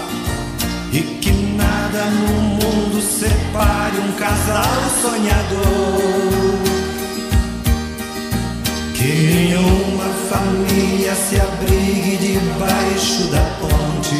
[0.92, 4.64] E que nada no mundo separe um casal
[5.02, 6.54] sonhador.
[8.94, 14.14] Que nenhuma família se abrigue debaixo da ponte.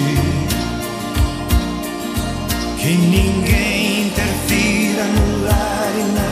[2.76, 6.30] Que ninguém interfira no lar e na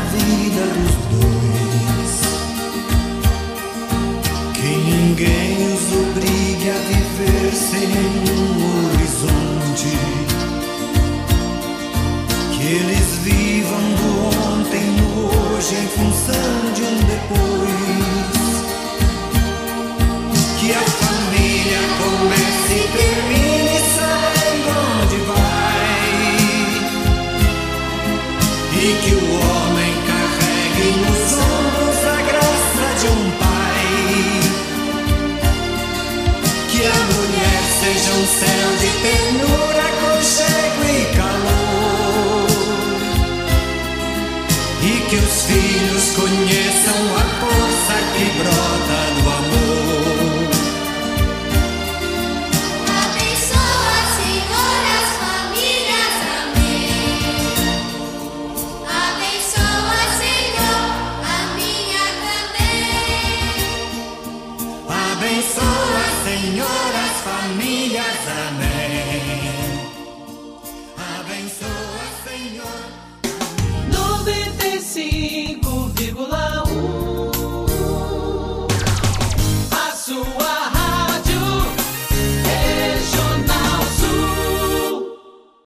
[5.18, 9.98] ninguém os obrigue a viver sem nenhum horizonte.
[12.52, 14.10] Que eles vivam do
[14.52, 18.38] ontem no hoje em função de um depois.
[20.60, 23.07] Que a família comece
[38.28, 42.48] céu de ternura, aconchego e calor.
[44.82, 48.47] E que os filhos conheçam a força que brota.